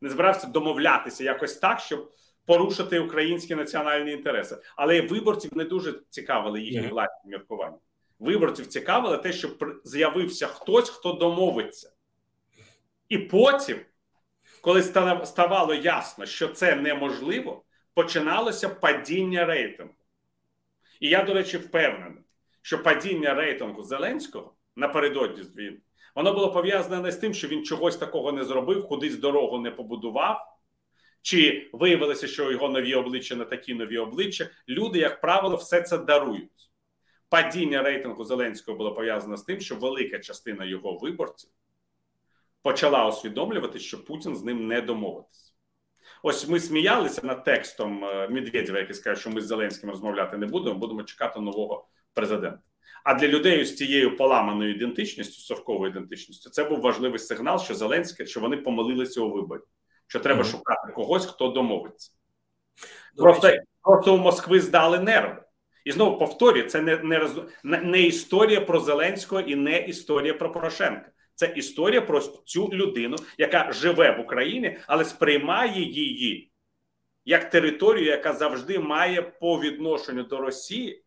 [0.00, 2.12] не збирався домовлятися якось так, щоб
[2.46, 4.56] порушити українські національні інтереси.
[4.76, 7.78] Але виборців не дуже цікавили їхні власні міркування.
[8.18, 11.92] Виборців цікавило те, щоб з'явився хтось, хто домовиться,
[13.08, 13.78] і потім
[14.60, 14.82] коли
[15.24, 19.94] ставало ясно, що це неможливо, починалося падіння рейтингу.
[21.00, 22.22] І я, до речі, впевнений,
[22.62, 25.78] що падіння рейтингу Зеленського напередодні з війни,
[26.16, 29.70] воно було пов'язане не з тим, що він чогось такого не зробив, кудись дорогу не
[29.70, 30.58] побудував,
[31.22, 34.50] чи виявилося, що його нові обличчя не такі нові обличчя.
[34.68, 36.70] Люди, як правило, все це дарують.
[37.28, 41.50] Падіння рейтингу Зеленського було пов'язане з тим, що велика частина його виборців
[42.62, 45.52] почала усвідомлювати, що Путін з ним не домовитися.
[46.22, 50.46] Ось ми сміялися над текстом е, Медведєва, який скаже, що ми з Зеленським розмовляти не
[50.46, 52.58] будемо, будемо чекати нового президента.
[53.06, 58.26] А для людей з цією поламаною ідентичністю, совковою ідентичністю, це був важливий сигнал, що Зеленське,
[58.26, 59.60] що вони помилилися у виборі,
[60.06, 60.50] що треба mm-hmm.
[60.50, 62.12] шукати когось, хто домовиться.
[63.16, 63.50] Просто
[63.82, 65.42] просто у Москви здали нерви.
[65.84, 66.96] І знову повторюю, це не,
[67.64, 71.10] не, не історія про Зеленського і не історія про Порошенка.
[71.34, 76.50] Це історія про цю людину, яка живе в Україні, але сприймає її
[77.24, 81.04] як територію, яка завжди має по відношенню до Росії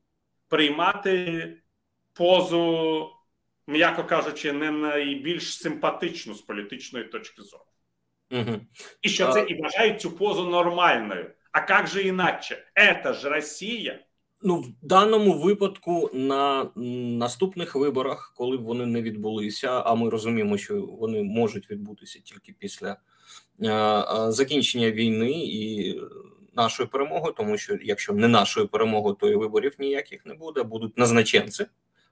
[0.47, 1.54] приймати
[2.20, 3.09] позу,
[3.67, 7.63] м'яко кажучи, не найбільш симпатичну з політичної точки зору.
[8.32, 8.59] Угу.
[9.01, 11.32] І що це і вважають цю позу нормальною.
[11.51, 12.65] А як же іначе?
[13.03, 13.99] Це ж Росія.
[14.41, 20.57] Ну, в даному випадку на наступних виборах, коли б вони не відбулися, а ми розуміємо,
[20.57, 22.97] що вони можуть відбутися тільки після
[23.61, 25.95] е, е, закінчення війни і
[26.55, 30.63] нашої перемоги, тому що якщо не нашою перемогою, то і виборів ніяких не буде.
[30.63, 31.65] Будуть назначенці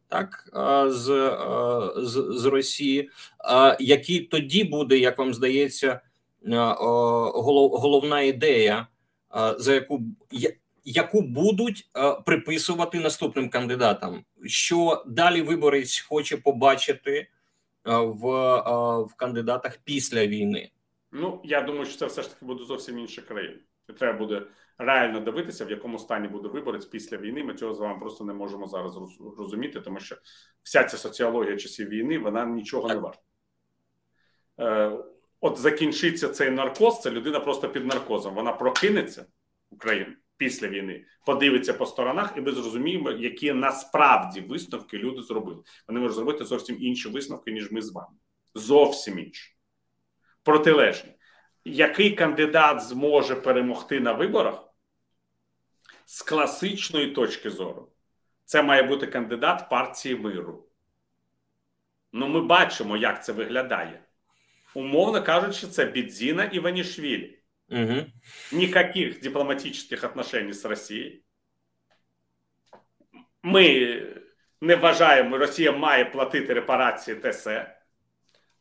[0.08, 3.10] так е, з, е, з, з Росії.
[3.50, 6.02] Е, які тоді буде, як вам здається,
[6.46, 8.88] голов, головна ідея,
[9.58, 10.02] за яку
[10.84, 11.90] яку будуть
[12.26, 17.28] приписувати наступним кандидатам, що далі виборець хоче побачити
[17.86, 18.22] в
[19.02, 20.72] в кандидатах після війни.
[21.12, 23.58] Ну я думаю, що це все ж таки буде зовсім інша країна.
[24.00, 24.42] Треба буде
[24.78, 27.44] реально дивитися, в якому стані буде виборець після війни.
[27.44, 29.00] Ми цього з вами просто не можемо зараз
[29.38, 30.16] розуміти, тому що
[30.64, 33.22] вся ця соціологія часів війни вона нічого не варта.
[34.60, 34.98] Е,
[35.42, 38.36] От закінчиться цей наркоз, це людина просто під наркозом.
[38.36, 39.26] Вона прокинеться
[39.70, 45.64] Україну після війни подивиться по сторонах, і ми зрозуміємо, які насправді висновки люди зробили.
[45.88, 48.16] Вони можуть зробити зовсім інші висновки, ніж ми з вами.
[48.56, 49.56] Зовсім інші.
[50.44, 51.12] Протилежні.
[51.66, 54.67] Який кандидат зможе перемогти на виборах
[56.08, 57.92] з класичної точки зору?
[58.46, 60.66] Це має бути кандидат партії миру.
[62.14, 64.04] Ну, ми бачимо, як це виглядає.
[64.74, 67.40] Умовно кажучи, це Бідзіна Іванішвілі.
[67.70, 68.06] Угу.
[68.52, 71.20] Никаких дипломатических отношений з Росією.
[73.44, 74.02] Ми
[74.62, 77.80] не вважаємо, Росія має платити репарації ТСЕ,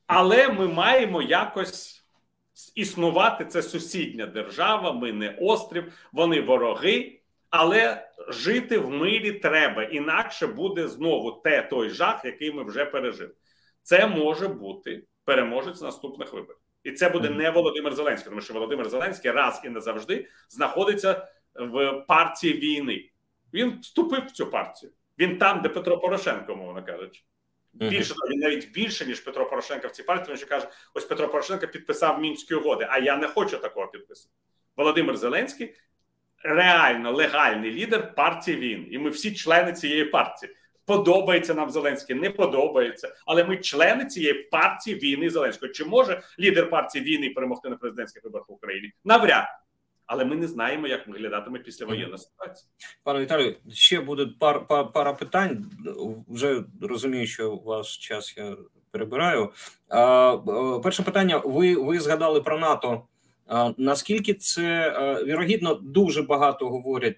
[0.06, 2.04] але ми маємо якось
[2.74, 3.44] існувати.
[3.44, 7.20] Це сусідня держава, ми не острів, вони вороги,
[7.50, 9.82] але жити в мирі треба.
[9.84, 13.34] Інакше буде знову те той жах, який ми вже пережили.
[13.82, 18.88] це може бути переможець наступних виборів, і це буде не Володимир Зеленський, тому що Володимир
[18.88, 23.10] Зеленський раз і не завжди знаходиться в партії війни.
[23.52, 24.92] Він вступив в цю партію.
[25.18, 27.22] Він там, де Петро Порошенко, мовно кажучи.
[27.72, 31.04] Більше того, він навіть більше ніж Петро Порошенко в цій партії, тому що каже: ось
[31.04, 32.86] Петро Порошенко підписав мінські угоди.
[32.90, 34.28] А я не хочу такого підпису.
[34.76, 35.74] Володимир Зеленський
[36.46, 40.52] реально легальний лідер партії він, і ми всі члени цієї партії.
[40.86, 45.72] Подобається нам Зеленський, не подобається, але ми члени цієї партії війни Зеленського.
[45.72, 48.92] Чи може лідер партії війни перемогти на президентських виборах в Україні?
[49.04, 49.46] Навряд.
[50.06, 52.68] Але ми не знаємо, як виглядатиме післявоєнна ситуація.
[53.02, 55.70] Пане Віталію, ще буде пар, пар, пара питань.
[56.28, 58.56] Вже розумію, що ваш час я
[58.90, 59.50] перебираю.
[59.88, 60.36] А,
[60.82, 63.02] Перше питання: ви, ви згадали про НАТО.
[63.76, 64.92] Наскільки це
[65.26, 67.16] вірогідно дуже багато говорять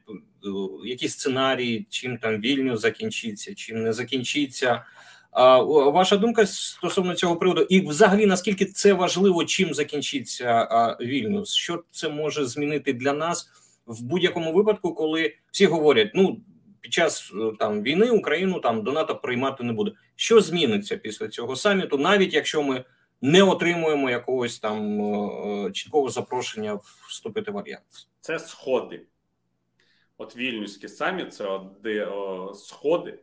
[0.85, 4.85] які сценарії, чим там вільню закінчиться, чим не закінчиться?
[5.93, 11.55] Ваша думка стосовно цього приводу, і взагалі наскільки це важливо, чим закінчиться Вільнюс?
[11.55, 13.49] Що це може змінити для нас
[13.87, 16.41] в будь-якому випадку, коли всі говорять, ну
[16.81, 19.93] під час там війни Україну там до НАТО приймати не буде.
[20.17, 22.85] Що зміниться після цього саміту, навіть якщо ми
[23.21, 28.09] не отримуємо якогось там е, чіткого запрошення вступити в альянс.
[28.21, 29.07] Це сходи.
[30.19, 33.19] От вільнюський саміт це де о, сходи,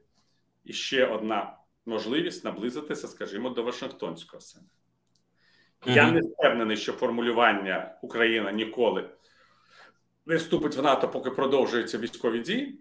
[0.64, 4.70] і ще одна можливість наблизитися, скажімо, до Вашингтонського саміту.
[5.86, 9.10] Я не впевнений, що формулювання Україна ніколи
[10.26, 12.80] не вступить в НАТО, поки продовжуються військові дії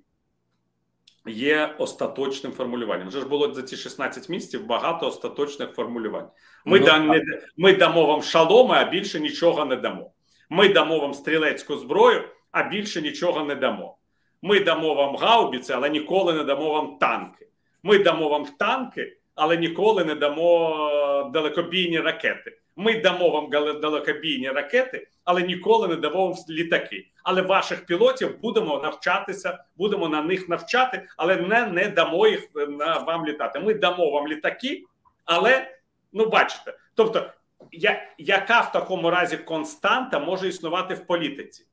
[1.26, 3.08] є остаточним формулюванням.
[3.08, 6.28] Вже ж було за ці 16 місяців багато остаточних формулювань.
[6.64, 7.22] Ми, ну, да, не,
[7.56, 10.10] ми дамо вам шаломи, а більше нічого не дамо.
[10.50, 13.96] Ми дамо вам стрілецьку зброю, а більше нічого не дамо.
[14.42, 17.48] Ми дамо вам гаубіці, але ніколи не дамо вам танки.
[17.82, 22.58] Ми дамо вам танки, але ніколи не дамо далекобійні ракети.
[22.76, 23.50] Ми дамо вам
[23.80, 27.06] далекобійні ракети, але ніколи не дамо вам літаки.
[27.22, 32.66] Але ваших пілотів будемо навчатися, будемо на них навчати, але не не дамо їх е,
[32.66, 33.60] на вам літати.
[33.60, 34.84] Ми дамо вам літаки,
[35.24, 35.70] але
[36.12, 37.30] ну бачите, тобто,
[37.72, 41.66] я, яка в такому разі константа може існувати в політиці?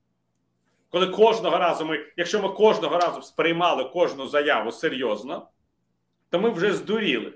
[0.90, 5.48] Коли кожного разу ми, якщо ми кожного разу сприймали кожну заяву серйозно,
[6.30, 7.34] то ми вже здуріли.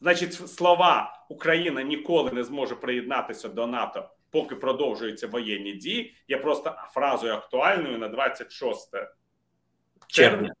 [0.00, 6.14] Значить, слова Україна ніколи не зможе приєднатися до НАТО, поки продовжуються воєнні дії.
[6.28, 8.90] Є просто фразою актуальною на 26
[10.06, 10.52] червня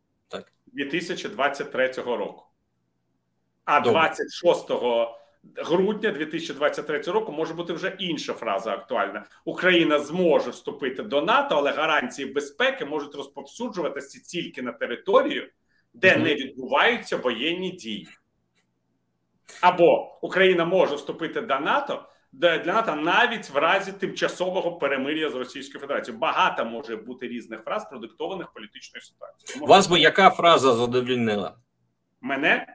[0.66, 2.44] 2023 року.
[3.64, 4.70] А 26
[5.56, 9.26] грудня 2023 року може бути вже інша фраза актуальна.
[9.44, 15.48] Україна зможе вступити до НАТО, але гарантії безпеки можуть розповсюджуватися тільки на територію,
[15.94, 18.08] де не відбуваються воєнні дії.
[19.62, 25.80] Або Україна може вступити до НАТО для НАТО навіть в разі тимчасового перемир'я з Російською
[25.80, 26.20] Федерацією.
[26.20, 29.66] Багато може бути різних фраз, продиктованих політичною ситуацією.
[29.66, 31.56] Вас би яка фраза задовільнила?
[32.20, 32.66] Мене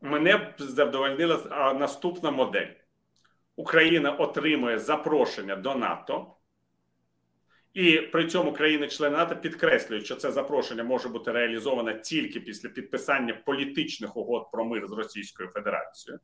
[0.00, 2.72] мене б задовольнила наступна модель.
[3.56, 6.34] Україна отримує запрошення до НАТО.
[7.74, 13.34] І при цьому країни-члени НАТО підкреслюють, що це запрошення може бути реалізоване тільки після підписання
[13.46, 16.20] політичних угод про мир з Російською Федерацією.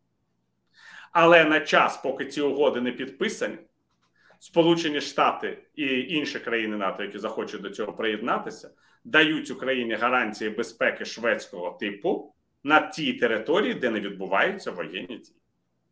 [1.13, 3.59] Але на час, поки ці угоди не підписані,
[4.39, 8.71] Сполучені Штати і інші країни НАТО, які захочуть до цього приєднатися,
[9.05, 12.35] дають Україні гарантії безпеки шведського типу
[12.65, 15.44] на тій території, де не відбуваються воєнні дії.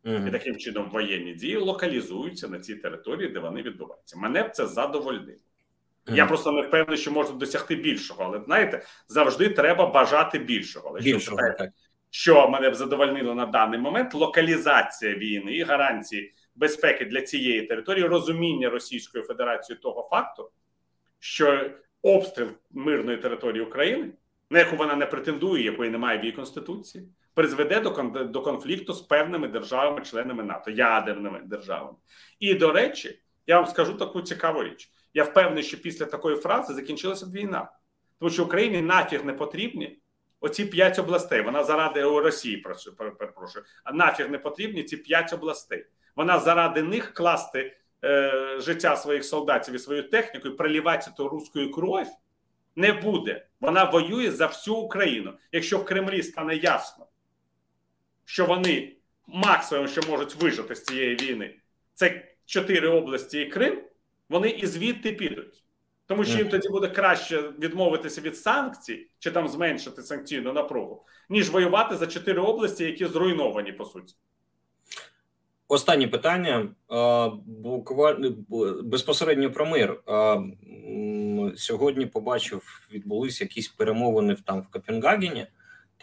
[0.05, 0.27] Mm-hmm.
[0.27, 4.17] І таким чином воєнні дії локалізуються на цій території, де вони відбуваються.
[4.17, 5.37] Мене б це задовольнило.
[6.05, 6.15] Mm-hmm.
[6.15, 10.89] Я просто не впевнений, що можна досягти більшого, але знаєте, завжди треба бажати більшого.
[10.89, 11.69] Але більшого, що, так.
[12.09, 18.05] що мене б задовольнило на даний момент локалізація війни і гарантії безпеки для цієї території,
[18.05, 20.51] розуміння Російської Федерації того факту,
[21.19, 21.69] що
[22.01, 24.09] обстріл мирної території України,
[24.49, 27.89] на яку вона не претендує, якої немає в її конституції призведе до
[28.23, 31.97] до конфлікту з певними державами-членами НАТО, ядерними державами.
[32.39, 34.89] І до речі, я вам скажу таку цікаву річ.
[35.13, 37.71] Я впевнений, що після такої фрази закінчилася б війна,
[38.19, 39.99] тому що Україні нафіг не потрібні
[40.39, 41.41] оці п'ять областей.
[41.41, 45.85] Вона заради Росії працює, перепрошую, а нафіг не потрібні ці п'ять областей.
[46.15, 51.71] Вона заради них класти е, життя своїх солдатів і свою техніку і проливати ту руську
[51.71, 52.07] кров
[52.75, 53.45] не буде.
[53.59, 55.33] Вона воює за всю Україну.
[55.51, 57.05] Якщо в Кремлі стане ясно,
[58.25, 58.95] що вони
[59.27, 61.55] максимум, що можуть вижити з цієї війни,
[61.93, 63.81] це чотири області і Крим,
[64.29, 65.63] вони і звідти підуть.
[66.05, 71.49] Тому що їм тоді буде краще відмовитися від санкцій чи там зменшити санкційну напругу, ніж
[71.49, 74.15] воювати за чотири області, які зруйновані по суті.
[75.67, 76.69] Останнє питання
[77.45, 78.35] буквально
[78.83, 80.03] безпосередньо про мир.
[81.55, 85.47] Сьогодні побачив, відбулися якісь перемовини там в Копенгагені.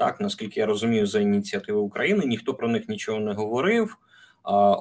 [0.01, 3.97] Так, наскільки я розумію, за ініціативи України ніхто про них нічого не говорив.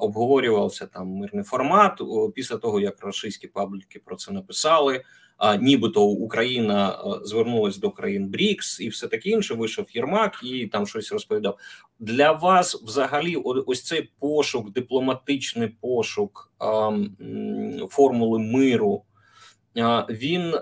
[0.00, 2.00] Обговорювався там мирний формат
[2.34, 5.02] після того, як російські пабліки про це написали
[5.60, 9.54] нібито Україна звернулася до країн Брікс і все таке інше.
[9.54, 11.58] Вийшов Єрмак і там щось розповідав.
[11.98, 16.52] Для вас взагалі, ось цей пошук, дипломатичний пошук
[17.88, 19.02] формули миру.
[20.10, 20.54] Він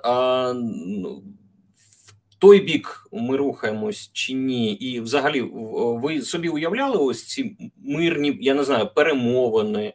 [2.39, 8.55] той бік ми рухаємось чи ні, і взагалі ви собі уявляли ось ці мирні, я
[8.55, 9.95] не знаю, перемовини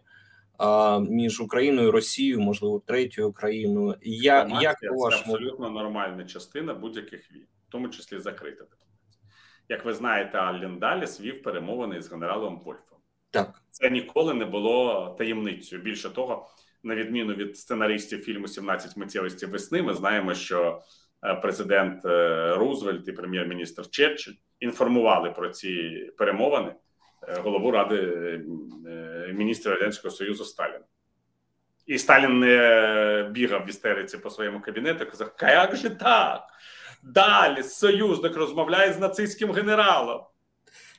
[0.57, 3.95] а, між Україною і Росією, можливо, третьою країною.
[4.01, 5.33] Я як це вашому...
[5.33, 8.65] абсолютно нормальна частина будь-яких війн, в тому числі закрита
[9.69, 12.97] Як ви знаєте, Аллен Даліс вів перемовини з генералом Вольфом.
[13.31, 15.81] Так це ніколи не було таємницею.
[15.81, 16.47] Більше того,
[16.83, 20.81] на відміну від сценаристів фільму «17 миттєвості весни, ми знаємо, що
[21.41, 26.73] президент е, Рузвельт і прем'єр-міністр Черчилль інформували про ці перемовини
[27.27, 30.85] Е, голову ради е, міністра радянського союзу Сталіна.
[31.85, 35.03] І Сталін не бігав в істериці по своєму кабінету.
[35.03, 36.43] і Казав: як же так?
[37.03, 40.21] Далі союзник розмовляє з нацистським генералом.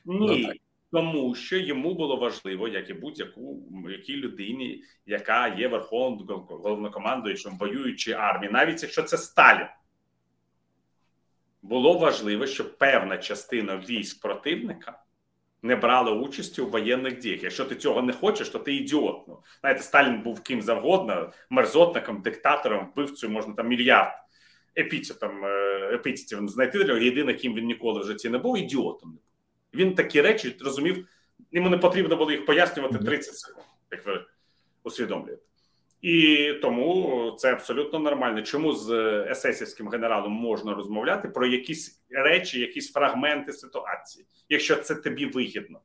[0.05, 0.47] Ні.
[0.47, 0.53] Ну,
[0.91, 8.17] тому що йому було важливо, як і будь-яку якій людині, яка є верховним головнокомандуючим воюючої
[8.17, 9.67] армії, навіть якщо це Сталін,
[11.69, 14.99] було важливо, щоб певна частина військ противника
[15.61, 17.43] не брали участі у воєнних діях.
[17.43, 19.27] Якщо ти цього не хочеш, то ти ідіот.
[19.27, 24.13] Ну, знаєте, Сталін був ким завгодно, мерзотником, диктатором, вбивцею, можна там мільярд
[24.77, 29.19] епітетом, е, епітетів знайти для єдине, ким він ніколи в житті не був, ідіотом.
[29.73, 31.07] Він такі речі розумів,
[31.51, 34.25] йому не потрібно було їх пояснювати 30 секунд, як ви
[34.83, 35.43] усвідомлюєте.
[36.05, 38.41] І тому це абсолютно нормально.
[38.41, 38.91] Чому з
[39.29, 45.79] есесівським генералом можна розмовляти про якісь речі, якісь фрагменти ситуації, якщо це тобі вигідно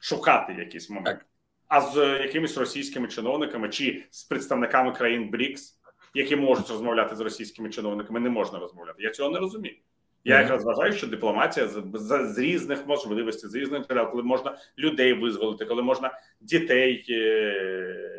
[0.00, 1.24] шукати якісь моменти,
[1.68, 5.78] а з якимись російськими чиновниками чи з представниками країн БРІКС,
[6.14, 9.02] які можуть розмовляти з російськими чиновниками, не можна розмовляти.
[9.02, 9.76] Я цього не розумію.
[10.24, 14.58] Я якраз вважаю, що дипломатія з, з, з різних можливостей, з різних джерел, коли можна
[14.78, 17.06] людей визволити, коли можна дітей.
[17.10, 18.13] Е-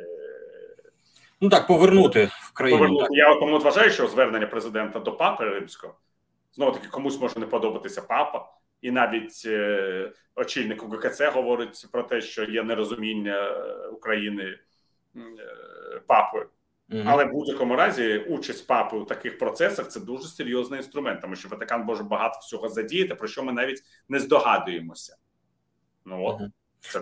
[1.46, 2.80] Ну так, повернути в країну.
[2.80, 3.04] Повернути.
[3.04, 3.18] Так.
[3.18, 5.94] Я тому вважаю, що звернення президента до папи римського
[6.54, 8.50] знову таки комусь може не подобатися папа,
[8.82, 13.50] і навіть е, очільник УГКЦ говорить про те, що є нерозуміння
[13.92, 14.44] України
[15.16, 15.20] е,
[16.08, 16.50] папою.
[16.92, 17.02] Угу.
[17.06, 21.50] Але в будь-якому разі участь папи у таких процесах це дуже серйозний інструмент, тому що
[21.50, 25.18] Ватикан може багато всього задіяти, про що ми навіть не здогадуємося.
[26.06, 26.42] Ну от.
[26.42, 26.52] Угу.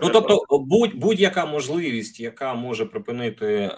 [0.02, 3.70] Ну тобто, будь будь-яка можливість, яка може припинити, е,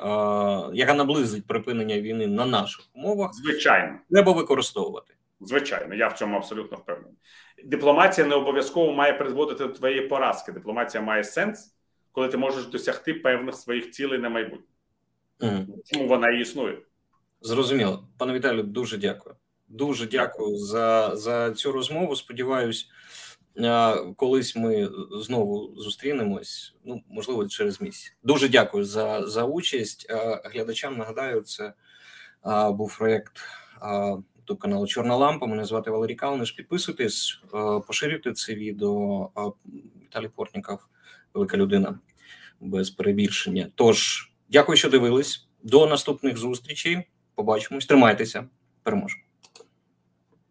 [0.72, 5.14] яка наблизить припинення війни на наших умовах, звичайно, треба використовувати.
[5.40, 7.18] Звичайно, я в цьому абсолютно впевнений.
[7.64, 10.52] Дипломатія не обов'язково має призводити до твоєї поразки.
[10.52, 11.74] Дипломатія має сенс,
[12.12, 14.66] коли ти можеш досягти певних своїх цілей на майбутнє.
[15.40, 15.66] Mm.
[15.84, 16.78] Чому вона і існує?
[17.40, 19.36] Зрозуміло, пане Віталію, дуже дякую.
[19.68, 22.16] Дуже дякую за, за цю розмову.
[22.16, 22.88] Сподіваюсь
[24.16, 24.90] колись ми
[25.22, 26.74] знову зустрінемось.
[26.84, 28.16] Ну можливо, через місяць.
[28.22, 30.06] Дуже дякую за за участь.
[30.44, 31.72] Глядачам нагадаю, це
[32.70, 33.40] був проєкт
[34.46, 35.46] до каналу Чорна Лампа.
[35.46, 36.52] Мене звати Валерій Калниш.
[36.52, 37.40] Підписуйтесь,
[37.86, 39.30] поширюйте це відео.
[40.02, 40.78] Віталій Портніков,
[41.34, 41.98] велика людина
[42.60, 43.70] без перебільшення.
[43.74, 45.48] Тож, дякую, що дивились.
[45.62, 47.02] До наступних зустрічей.
[47.34, 47.86] Побачимось.
[47.86, 48.48] Тримайтеся,
[48.82, 49.22] переможемо.